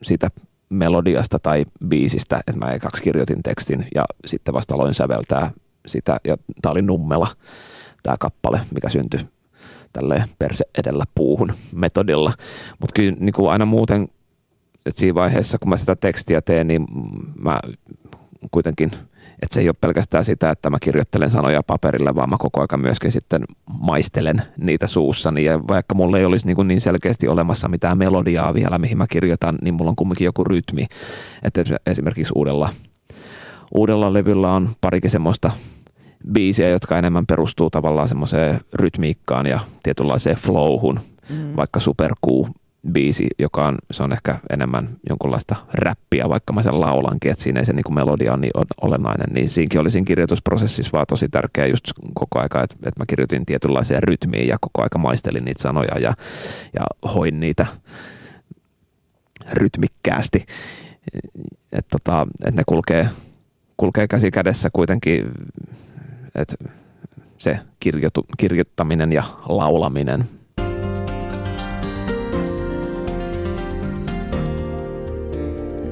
[0.03, 0.29] siitä
[0.69, 5.51] melodiasta tai biisistä, että mä ekaksi kirjoitin tekstin ja sitten vasta aloin säveltää
[5.87, 7.27] sitä ja tää oli Nummela,
[8.03, 9.19] tämä kappale, mikä syntyi
[9.93, 12.33] tälle perse edellä puuhun metodilla.
[12.79, 14.07] Mutta kyllä niin kuin aina muuten
[14.85, 16.85] että siinä vaiheessa, kun mä sitä tekstiä teen, niin
[17.41, 17.59] mä
[18.51, 18.91] kuitenkin,
[19.41, 22.81] että se ei ole pelkästään sitä, että mä kirjoittelen sanoja paperille, vaan mä koko ajan
[22.81, 23.43] myöskin sitten
[23.79, 25.43] maistelen niitä suussani.
[25.43, 29.57] Ja vaikka mulla ei olisi niin, niin selkeästi olemassa mitään melodiaa vielä, mihin mä kirjoitan,
[29.61, 30.85] niin mulla on kumminkin joku rytmi.
[31.43, 32.69] Että esimerkiksi uudella,
[33.75, 35.51] uudella levyllä on parikin semmoista
[36.33, 41.55] biisiä, jotka enemmän perustuu tavallaan semmoiseen rytmiikkaan ja tietynlaiseen flowhun, mm.
[41.55, 42.49] vaikka superkuu
[42.91, 47.59] biisi, joka on, se on ehkä enemmän jonkunlaista räppiä, vaikka mä sen laulankin, että siinä
[47.59, 51.29] ei se niin kuin melodia on niin olennainen, niin siinäkin oli siinä kirjoitusprosessissa vaan tosi
[51.29, 51.83] tärkeää just
[52.13, 56.13] koko aika, että, että mä kirjoitin tietynlaiseen rytmiin ja koko aika maistelin niitä sanoja ja,
[56.73, 57.65] ja hoin niitä
[59.53, 60.45] rytmikkäästi,
[61.71, 63.09] että tota, et ne kulkee,
[63.77, 65.25] kulkee käsi kädessä kuitenkin,
[66.35, 66.55] että
[67.37, 67.59] se
[68.37, 70.25] kirjoittaminen ja laulaminen–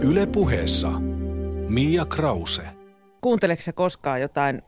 [0.04, 0.90] Yle puheessa
[1.70, 2.62] Mia Krause.
[3.22, 4.62] Kuunteleeko koskaan jotain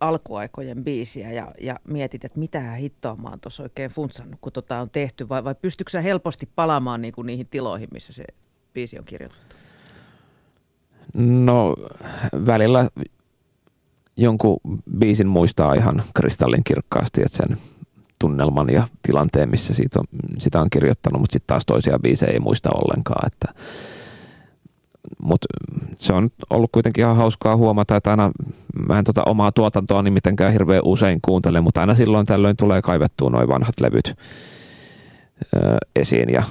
[0.00, 4.78] alkuaikojen biisiä ja, ja mietit, että mitä hittoa mä oon tuossa oikein funtsannut, kun tota
[4.78, 8.24] on tehty, vai, vai pystytkö sä helposti palaamaan niin kuin niihin tiloihin, missä se
[8.74, 9.56] biisi on kirjoitettu?
[11.14, 11.76] No
[12.46, 12.88] välillä
[14.16, 14.60] jonkun
[14.98, 17.58] biisin muistaa ihan kristallin kirkkaasti, että sen
[18.18, 20.06] tunnelman ja tilanteen, missä siitä on,
[20.38, 23.60] sitä on kirjoittanut, mutta sitten taas toisia biisejä ei muista ollenkaan, että
[25.22, 25.46] mutta
[25.96, 28.30] se on ollut kuitenkin ihan hauskaa huomata, että aina
[28.88, 32.82] mä en tota omaa tuotantoa niin mitenkään hirveän usein kuuntele, mutta aina silloin tällöin tulee
[32.82, 34.14] kaivettua noin vanhat levyt
[35.56, 36.42] ö, esiin ja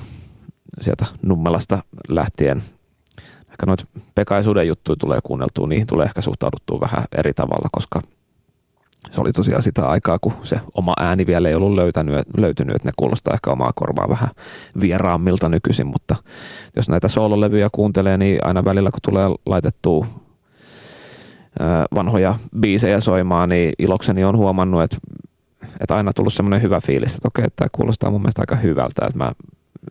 [0.81, 2.63] sieltä Nummelasta lähtien.
[3.51, 3.85] Ehkä noita
[4.15, 8.01] pekaisuuden juttuja tulee kuunneltua, niihin tulee ehkä suhtauduttua vähän eri tavalla, koska–
[9.11, 12.87] se oli tosiaan sitä aikaa, kun se oma ääni vielä ei ollut löytänyt, löytynyt, että
[12.87, 14.29] ne kuulostaa ehkä omaa korvaa vähän
[14.81, 16.15] vieraammilta nykyisin, mutta
[16.75, 20.07] jos näitä soololevyjä kuuntelee, niin aina välillä kun tulee laitettua
[21.95, 24.97] vanhoja biisejä soimaan, niin ilokseni on huomannut, että,
[25.79, 29.17] että aina tullut semmoinen hyvä fiilis, että okei, tämä kuulostaa mun mielestä aika hyvältä, että
[29.17, 29.31] mä,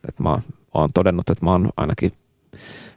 [0.09, 0.39] että mä
[0.75, 2.13] oon todennut, että mä oon ainakin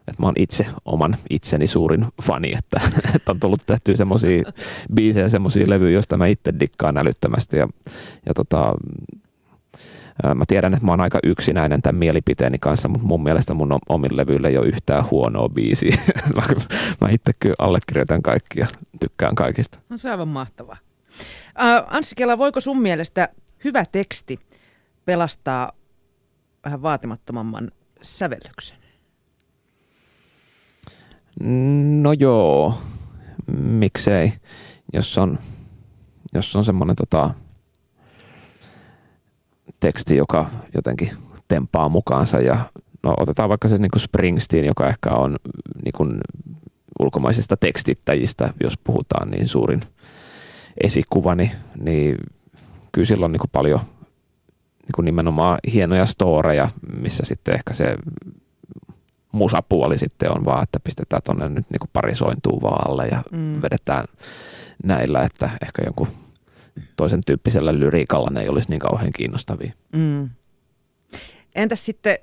[0.08, 2.82] että mä oon itse oman itseni suurin fani, että,
[3.16, 4.44] että on tullut tehtyä semmoisia
[4.94, 7.68] biisejä, semmoisia levyjä, joista mä itse dikkaan älyttömästi ja,
[8.26, 8.74] ja tota,
[10.36, 14.18] Mä tiedän, että mä oon aika yksinäinen tämän mielipiteeni kanssa, mutta mun mielestä mun omin
[14.18, 15.98] levyillä ei ole yhtään huonoa biisiä.
[17.02, 18.68] mä itse kyllä allekirjoitan kaikki ja
[19.00, 19.80] tykkään kaikista.
[19.90, 20.78] No se on aivan mahtavaa.
[21.62, 23.30] Äh, Anssi Kela, voiko sun mielestä
[23.64, 24.40] hyvä teksti
[25.06, 25.72] pelastaa
[26.66, 27.72] vähän vaatimattomamman
[28.02, 28.81] sävellyksen?
[32.02, 32.74] No joo,
[33.58, 34.34] miksei,
[34.94, 35.40] jos on,
[36.34, 37.30] jos on semmoinen tota,
[39.80, 41.12] teksti, joka jotenkin
[41.48, 42.66] tempaa mukaansa ja
[43.04, 45.38] no otetaan vaikka se niin kuin Springsteen, joka ehkä on
[45.86, 46.22] niin kuin
[47.00, 49.82] ulkomaisista tekstittäjistä, jos puhutaan, niin suurin
[50.84, 52.18] esikuvani, niin
[52.92, 53.80] kyllä sillä on niin kuin paljon
[54.82, 56.70] niin kuin nimenomaan hienoja storeja,
[57.02, 57.96] missä sitten ehkä se
[59.32, 63.24] musapuoli sitten on vaan, että pistetään tuonne nyt niin kuin pari sointuu vaan alle ja
[63.32, 63.62] mm.
[63.62, 64.06] vedetään
[64.84, 66.08] näillä, että ehkä jonkun
[66.98, 69.74] toisen tyyppisellä lyriikalla ne ei olisi niin kauhean kiinnostavia.
[69.94, 70.30] Mm.
[71.56, 72.18] Entäs sitten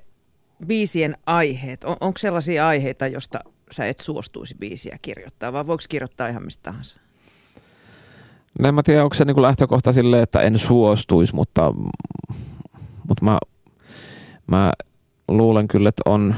[0.67, 1.83] biisien aiheet?
[1.83, 3.39] On, onko sellaisia aiheita, josta
[3.71, 6.97] sä et suostuisi biisiä kirjoittaa, vai voiko kirjoittaa ihan mistä tahansa?
[8.59, 11.73] No en mä tiedä, onko se niin lähtökohta silleen, että en suostuisi, mutta,
[13.07, 13.39] mutta mä,
[14.47, 14.73] mä
[15.27, 16.35] luulen kyllä, että on,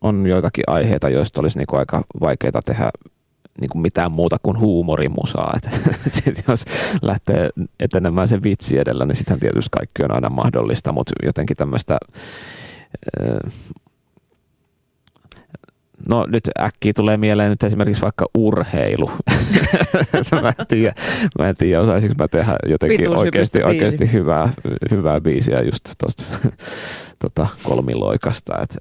[0.00, 2.90] on joitakin aiheita, joista olisi niin kuin aika vaikeaa tehdä
[3.60, 5.52] niin kuin mitään muuta kuin huumorimusaa.
[5.56, 6.64] Et, et jos
[7.02, 11.98] lähtee etenemään se vitsi edellä, niin sitten tietysti kaikki on aina mahdollista, mutta jotenkin tämmöistä
[16.10, 19.10] No nyt äkkiä tulee mieleen nyt esimerkiksi vaikka urheilu.
[20.42, 20.94] mä, en tiedä,
[21.38, 24.52] mä en tiedä, osaisinko mä tehdä jotenkin oikeasti, oikeasti hyvää,
[24.90, 26.24] hyvää biisiä just tuosta
[27.18, 28.62] tota, kolmiloikasta.
[28.62, 28.78] Et,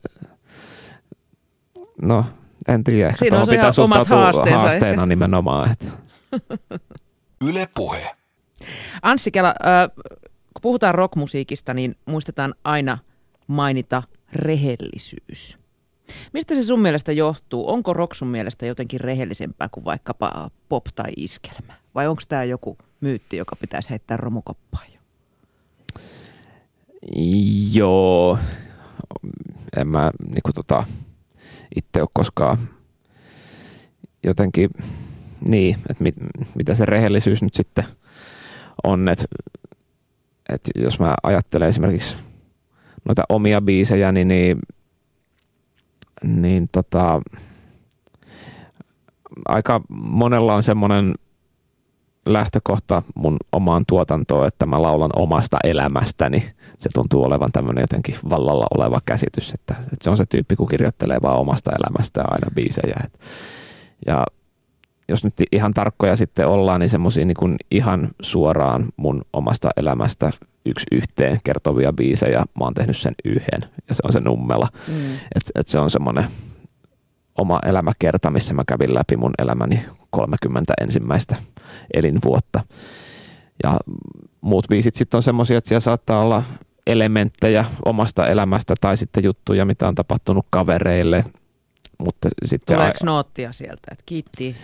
[2.01, 2.25] no,
[2.67, 3.07] en tiedä.
[3.09, 5.05] Ehkä Siinä on pitää omat haasteensa haasteena ehkä.
[5.05, 5.71] nimenomaan.
[5.71, 5.85] Että.
[7.49, 8.15] Yle Puhe.
[9.01, 9.89] Anssi Kela, äh,
[10.53, 12.97] kun puhutaan rockmusiikista, niin muistetaan aina
[13.47, 15.57] mainita rehellisyys.
[16.33, 17.69] Mistä se sun mielestä johtuu?
[17.69, 21.73] Onko rock sun mielestä jotenkin rehellisempää kuin vaikkapa pop tai iskelmä?
[21.95, 24.99] Vai onko tämä joku myytti, joka pitäisi heittää romukoppaan jo?
[27.71, 28.39] Joo,
[29.77, 30.83] en mä niinku tota,
[31.77, 32.57] itse ole koskaan
[34.23, 34.69] jotenkin,
[35.45, 36.15] niin, että mit,
[36.55, 37.85] mitä se rehellisyys nyt sitten
[38.83, 39.25] on, että,
[40.49, 42.15] että jos mä ajattelen esimerkiksi
[43.05, 44.59] noita omia biisejä, niin, niin,
[46.23, 47.21] niin tota,
[49.45, 51.13] aika monella on semmoinen
[52.33, 56.49] lähtökohta mun omaan tuotantoon, että mä laulan omasta elämästäni.
[56.77, 60.67] Se tuntuu olevan tämmöinen jotenkin vallalla oleva käsitys, että, että se on se tyyppi, kun
[60.67, 63.01] kirjoittelee vaan omasta elämästään aina biisejä.
[63.05, 63.19] Et,
[64.07, 64.25] ja
[65.09, 70.31] jos nyt ihan tarkkoja sitten ollaan, niin semmoisia niin ihan suoraan mun omasta elämästä
[70.65, 72.39] yksi yhteen kertovia biisejä.
[72.39, 74.67] Mä oon tehnyt sen yhden ja se on se Nummela.
[74.87, 75.13] Mm.
[75.35, 76.25] Et, et se on semmoinen
[77.37, 81.35] oma elämäkerta, missä mä kävin läpi mun elämäni 30 ensimmäistä
[81.93, 82.63] elinvuotta.
[83.63, 83.77] Ja
[84.41, 86.43] muut biisit sitten on semmoisia, että siellä saattaa olla
[86.87, 91.25] elementtejä omasta elämästä tai sitten juttuja, mitä on tapahtunut kavereille.
[91.97, 93.05] Mutta sitten Tuleeko a...
[93.05, 94.55] noottia sieltä, että kiitti?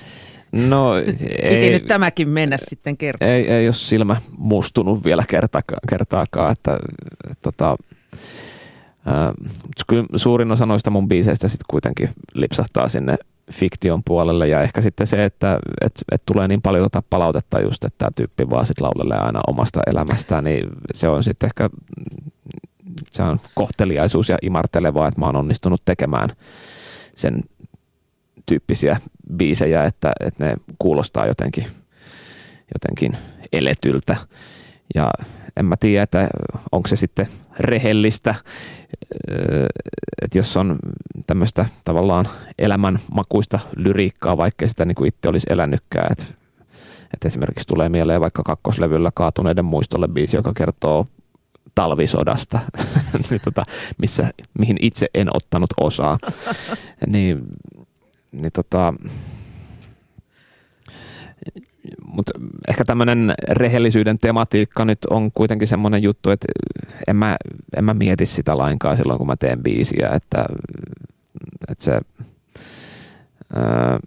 [0.51, 0.95] No,
[1.41, 3.31] ei, nyt tämäkin mennä sitten kertaan.
[3.31, 6.77] Ei, ei ole silmä mustunut vielä kertaakaan, kertaakaan että,
[7.31, 7.75] että tota,
[9.07, 9.33] äh,
[9.87, 13.17] kyllä suurin osa noista mun biiseistä sitten kuitenkin lipsahtaa sinne
[13.53, 17.83] fiktion puolelle ja ehkä sitten se, että et, et tulee niin paljon tota palautetta just,
[17.83, 21.69] että tämä tyyppi vaan sitten laulelee aina omasta elämästään, niin se on sitten ehkä
[23.11, 26.29] se on kohteliaisuus ja imartelevaa, että mä oon onnistunut tekemään
[27.15, 27.43] sen
[28.45, 28.99] tyyppisiä
[29.35, 31.67] biisejä, että, että ne kuulostaa jotenkin,
[32.73, 33.17] jotenkin
[33.53, 34.15] eletyltä.
[34.95, 35.11] Ja
[35.57, 36.29] en mä tiedä, että
[36.71, 37.27] onko se sitten
[37.59, 38.35] rehellistä,
[40.21, 40.79] että jos on
[41.27, 42.27] tämmöistä tavallaan
[42.59, 46.25] elämänmakuista lyriikkaa, vaikka sitä niin kuin itse olisi elänytkään, että,
[47.13, 51.07] että esimerkiksi tulee mieleen vaikka kakkoslevyllä kaatuneiden muistolle biisi, joka kertoo
[51.75, 52.59] talvisodasta,
[53.29, 53.65] niin tota,
[53.97, 56.17] missä, mihin itse en ottanut osaa,
[57.07, 57.39] niin,
[58.31, 58.93] niin tota,
[62.05, 62.31] mutta
[62.69, 66.47] ehkä tämmöinen rehellisyyden tematiikka nyt on kuitenkin semmoinen juttu, että
[67.07, 67.35] en mä,
[67.77, 70.45] en mä mieti sitä lainkaan silloin, kun mä teen biisiä, että,
[71.69, 71.99] että se...
[73.55, 73.99] Ää,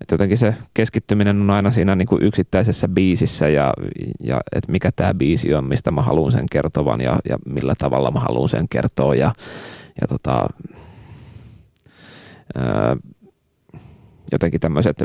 [0.00, 3.74] että jotenkin se keskittyminen on aina siinä niin kuin yksittäisessä biisissä ja,
[4.20, 8.10] ja että mikä tämä biisi on, mistä mä haluan sen kertovan ja, ja millä tavalla
[8.10, 9.34] mä haluan sen kertoa ja,
[10.00, 10.48] ja tota,
[12.54, 12.96] ää,
[14.32, 15.04] jotenkin tämmöiset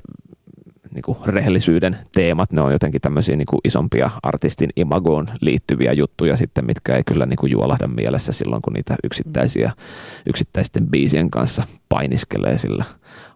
[0.94, 6.38] niin kuin rehellisyyden teemat, ne on jotenkin tämmöisiä niin kuin isompia artistin imagoon liittyviä juttuja
[6.38, 9.72] sitten, mitkä ei kyllä niin kuin juolahda mielessä silloin, kun niitä yksittäisiä,
[10.26, 12.86] yksittäisten biisien kanssa painiskelee sillä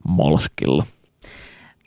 [0.08, 0.86] molskilla.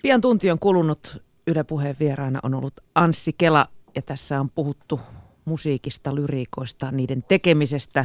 [0.03, 1.23] Pian tunti on kulunut.
[1.47, 5.01] Yle Puheen vieraana on ollut Anssi Kela ja tässä on puhuttu
[5.45, 8.05] musiikista, lyriikoista, niiden tekemisestä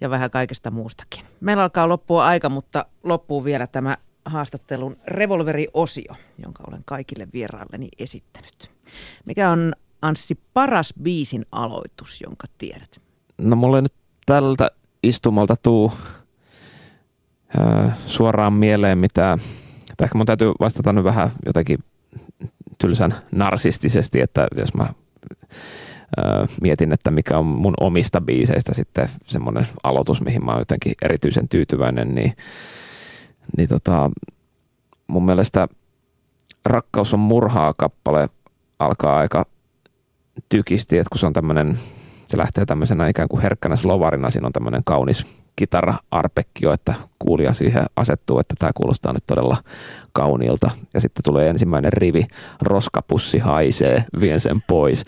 [0.00, 1.24] ja vähän kaikesta muustakin.
[1.40, 8.70] Meillä alkaa loppua aika, mutta loppuu vielä tämä haastattelun revolveriosio, jonka olen kaikille vierailleni esittänyt.
[9.24, 9.72] Mikä on
[10.02, 13.00] Anssi paras biisin aloitus, jonka tiedät?
[13.38, 13.92] No mulle nyt
[14.26, 14.70] tältä
[15.02, 15.92] istumalta tuu
[17.58, 19.38] äh, suoraan mieleen mitä,
[19.96, 21.78] tai ehkä mun täytyy vastata nyt vähän jotenkin
[22.78, 24.88] tylsän narsistisesti, että jos mä
[26.60, 31.48] mietin, että mikä on mun omista biiseistä sitten semmoinen aloitus, mihin mä oon jotenkin erityisen
[31.48, 32.32] tyytyväinen, niin,
[33.56, 34.10] niin tota,
[35.06, 35.68] mun mielestä
[36.66, 38.28] Rakkaus on murhaa kappale
[38.78, 39.46] alkaa aika
[40.48, 41.78] tykisti, että kun se on tämmöinen,
[42.26, 45.26] se lähtee tämmöisenä ikään kuin herkkänä slovarina, siinä on tämmöinen kaunis
[45.56, 49.56] kitara-arpekkio, että kuulija siihen asettuu, että tämä kuulostaa nyt todella
[50.12, 50.70] kauniilta.
[50.94, 52.26] Ja sitten tulee ensimmäinen rivi,
[52.62, 55.04] roskapussi haisee, vien sen pois.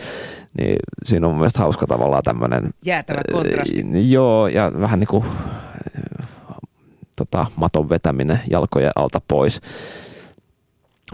[0.59, 2.70] Niin siinä on mun mielestä hauska tavallaan tämmöinen...
[2.84, 3.80] Jäätävä kontrasti.
[3.80, 5.24] Äh, joo, ja vähän niin kuin
[7.16, 9.60] tota, maton vetäminen jalkojen alta pois.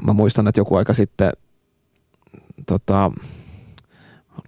[0.02, 1.32] Mä muistan, että joku aika sitten
[2.66, 3.10] tota,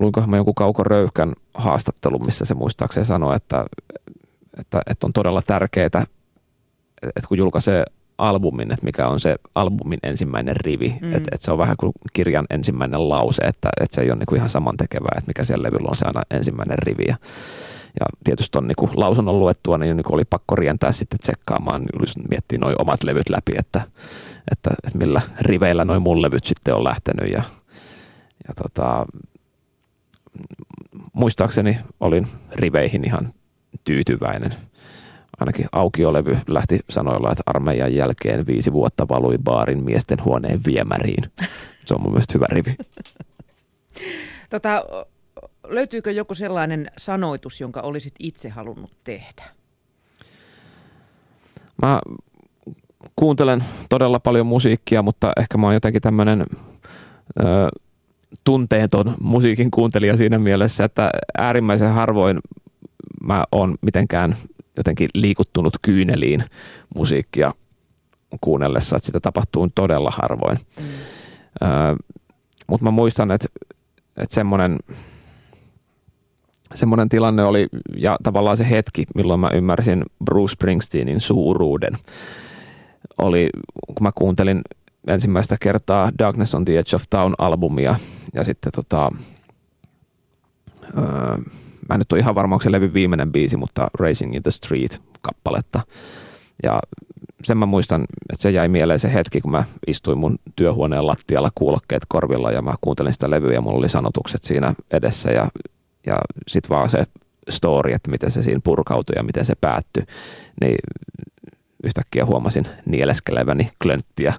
[0.01, 3.65] luinkohan mä jonkun Kauko Röyhkän haastattelun, missä se muistaakseni sanoi, että,
[4.59, 7.85] että, että on todella tärkeää, että kun julkaisee
[8.19, 10.99] albumin, että mikä on se albumin ensimmäinen rivi.
[11.01, 11.15] Mm.
[11.15, 14.27] Että, että se on vähän kuin kirjan ensimmäinen lause, että, että se ei ole niin
[14.27, 17.05] kuin ihan samantekevää, että mikä siellä levyllä on se aina ensimmäinen rivi.
[17.09, 17.17] Ja,
[18.01, 22.59] ja tietysti on niin lausunnon luettua, niin, niin oli pakko rientää sitten tsekkaamaan, niin miettii
[22.59, 23.81] noin omat levyt läpi, että,
[24.53, 27.33] että, että millä riveillä noin mun levyt sitten on lähtenyt.
[27.33, 27.43] Ja,
[28.49, 29.07] ja tota,
[31.13, 33.33] muistaakseni olin riveihin ihan
[33.85, 34.55] tyytyväinen
[35.41, 41.25] ainakin aukiolevy lähti sanoilla, että armeijan jälkeen viisi vuotta valui baarin miesten huoneen viemäriin.
[41.87, 42.77] Se on mun mielestä hyvä rivi.
[44.51, 44.85] Tota,
[45.65, 49.45] löytyykö joku sellainen sanoitus, jonka olisit itse halunnut tehdä?
[51.83, 52.01] Mä
[53.17, 56.47] kuuntelen todella paljon musiikkia, mutta ehkä mä oon jotenkin tämmöinen
[58.45, 62.41] tunteeton musiikin kuuntelija siinä mielessä, että äärimmäisen harvoin
[63.23, 64.37] mä oon mitenkään
[64.77, 66.45] jotenkin liikuttunut kyyneliin
[66.95, 67.55] musiikkia
[68.41, 70.59] kuunnellessa, että sitä tapahtuu todella harvoin.
[70.81, 70.85] Mm.
[71.63, 71.97] Öö,
[72.67, 73.49] Mutta mä muistan, että,
[74.17, 74.79] että semmoinen,
[76.75, 81.93] semmoinen tilanne oli, ja tavallaan se hetki, milloin mä ymmärsin Bruce Springsteenin suuruuden,
[83.19, 83.51] oli,
[83.87, 84.61] kun mä kuuntelin
[85.07, 87.95] ensimmäistä kertaa Darkness on the Edge of Town-albumia,
[88.35, 89.11] ja sitten tota,
[90.99, 91.37] öö,
[91.89, 94.51] mä en nyt ole ihan varma, onko se levy viimeinen biisi, mutta Racing in the
[94.51, 95.81] Street-kappaletta.
[96.63, 96.81] Ja
[97.45, 101.51] sen mä muistan, että se jäi mieleen se hetki, kun mä istuin mun työhuoneen lattialla
[101.55, 105.49] kuulokkeet korvilla ja mä kuuntelin sitä levyä ja mulla oli sanotukset siinä edessä ja,
[106.07, 106.17] ja
[106.49, 107.05] sit vaan se
[107.51, 110.03] story, että miten se siinä purkautui ja miten se päättyi,
[110.61, 110.77] niin
[111.85, 114.33] yhtäkkiä huomasin nieleskeleväni klönttiä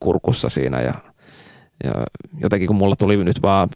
[0.00, 0.94] kurkussa siinä ja,
[1.84, 1.92] ja
[2.40, 3.68] jotenkin kun mulla tuli nyt vaan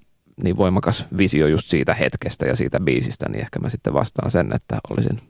[0.43, 4.53] niin voimakas visio just siitä hetkestä ja siitä biisistä, niin ehkä mä sitten vastaan sen,
[4.55, 5.21] että olisin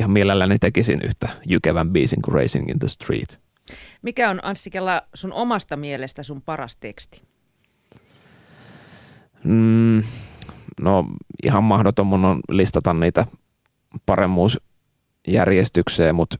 [0.00, 3.40] ihan mielelläni tekisin yhtä jykevän biisin kuin Racing in the Street.
[4.02, 7.22] Mikä on Anssi Kela sun omasta mielestä sun paras teksti?
[9.44, 10.02] Mm,
[10.80, 11.06] no
[11.44, 13.26] ihan mahdoton mun on listata niitä
[14.06, 16.38] paremmuusjärjestykseen, mutta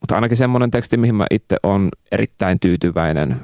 [0.00, 3.36] mutta ainakin semmoinen teksti, mihin mä itse on erittäin tyytyväinen,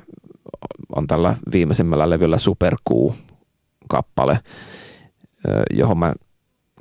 [0.97, 4.41] on tällä viimeisimmällä levyllä Superkuu-kappale,
[5.71, 6.13] johon mä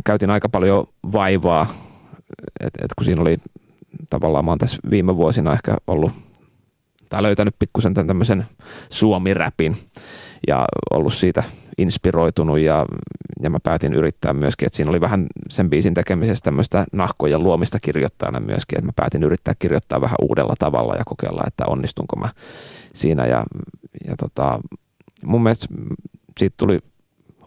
[0.05, 1.67] käytin aika paljon vaivaa,
[2.59, 3.37] että et kun siinä oli
[4.09, 6.11] tavallaan, mä oon tässä viime vuosina ehkä ollut,
[7.09, 8.45] tai löytänyt pikkusen tämän tämmöisen
[8.89, 9.77] suomi-räpin
[10.47, 11.43] ja ollut siitä
[11.77, 12.85] inspiroitunut ja,
[13.41, 17.79] ja mä päätin yrittää myöskin, että siinä oli vähän sen biisin tekemisestä tämmöistä nahkojen luomista
[17.79, 22.29] kirjoittajana myöskin, että mä päätin yrittää kirjoittaa vähän uudella tavalla ja kokeilla, että onnistunko mä
[22.93, 23.43] siinä ja,
[24.07, 24.59] ja tota,
[25.25, 25.67] mun mielestä
[26.39, 26.79] siitä tuli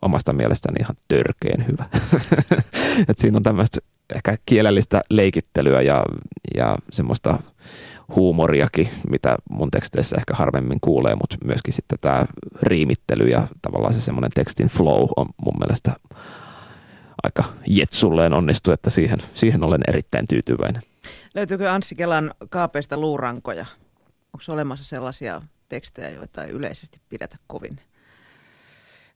[0.03, 1.84] omasta mielestäni ihan törkeen hyvä.
[3.09, 3.80] Et siinä on tämmöistä
[4.14, 6.05] ehkä kielellistä leikittelyä ja,
[6.57, 7.38] ja semmoista
[8.14, 12.26] huumoriakin, mitä mun teksteissä ehkä harvemmin kuulee, mutta myöskin sitten tämä
[12.62, 15.92] riimittely ja tavallaan se semmoinen tekstin flow on mun mielestä
[17.22, 20.82] aika jetsulleen onnistu, että siihen, siihen olen erittäin tyytyväinen.
[21.34, 23.66] Löytyykö Anssi Kelan kaapeista luurankoja?
[24.32, 27.80] Onko olemassa sellaisia tekstejä, joita ei yleisesti pidetä kovin,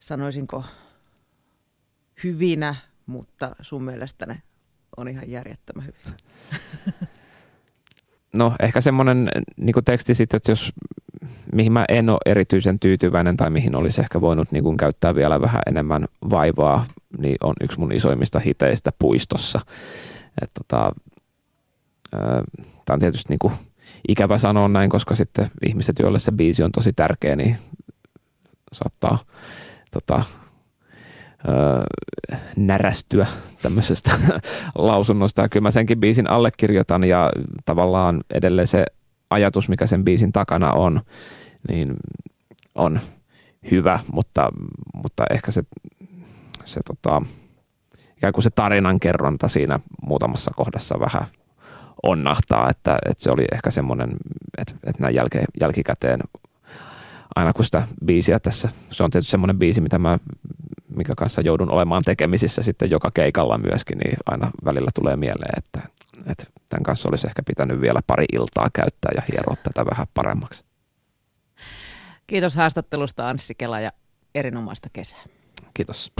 [0.01, 0.65] sanoisinko,
[2.25, 2.75] hyvinä,
[3.07, 4.43] mutta sun mielestä ne
[4.97, 6.17] on ihan järjettömän hyviä?
[8.35, 10.73] No ehkä semmoinen niin teksti sitten, että jos
[11.53, 15.41] mihin mä en ole erityisen tyytyväinen tai mihin olisi ehkä voinut niin kuin käyttää vielä
[15.41, 16.85] vähän enemmän vaivaa,
[17.19, 19.61] niin on yksi mun isoimmista hiteistä puistossa.
[20.55, 20.93] tota,
[22.85, 23.55] Tämä on tietysti niin kuin
[24.09, 27.57] ikävä sanoa näin, koska sitten ihmiset, joille se biisi on tosi tärkeä, niin
[28.73, 29.19] saattaa
[29.91, 30.23] tota,
[31.49, 31.83] öö,
[32.57, 33.27] närästyä
[33.63, 34.11] tämmöisestä
[34.75, 35.49] lausunnosta.
[35.49, 37.31] Kyllä mä senkin biisin allekirjoitan ja
[37.65, 38.85] tavallaan edelleen se
[39.31, 41.01] ajatus, mikä sen biisin takana on,
[41.69, 41.95] niin
[42.75, 43.01] on
[43.71, 44.53] hyvä, mutta,
[44.95, 45.63] mutta ehkä se,
[46.65, 47.23] se tota,
[48.17, 51.27] ikään kuin se tarinankerronta siinä muutamassa kohdassa vähän
[52.03, 54.11] onnahtaa, että, että se oli ehkä semmoinen,
[54.59, 56.21] että, että näin jälke, jälkikäteen
[57.37, 60.19] aina kun sitä biisiä tässä, se on tietysti semmoinen biisi, mitä mä,
[60.97, 65.89] mikä kanssa joudun olemaan tekemisissä sitten joka keikalla myöskin, niin aina välillä tulee mieleen, että,
[66.27, 70.65] että tämän kanssa olisi ehkä pitänyt vielä pari iltaa käyttää ja hieroa tätä vähän paremmaksi.
[72.27, 73.93] Kiitos haastattelusta Anssi Kela ja
[74.35, 75.25] erinomaista kesää.
[75.75, 76.13] Kiitos.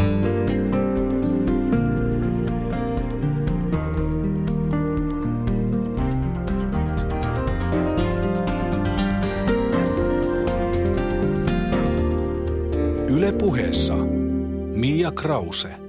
[13.09, 14.04] Yle puheessa
[14.85, 15.84] Mia Krause.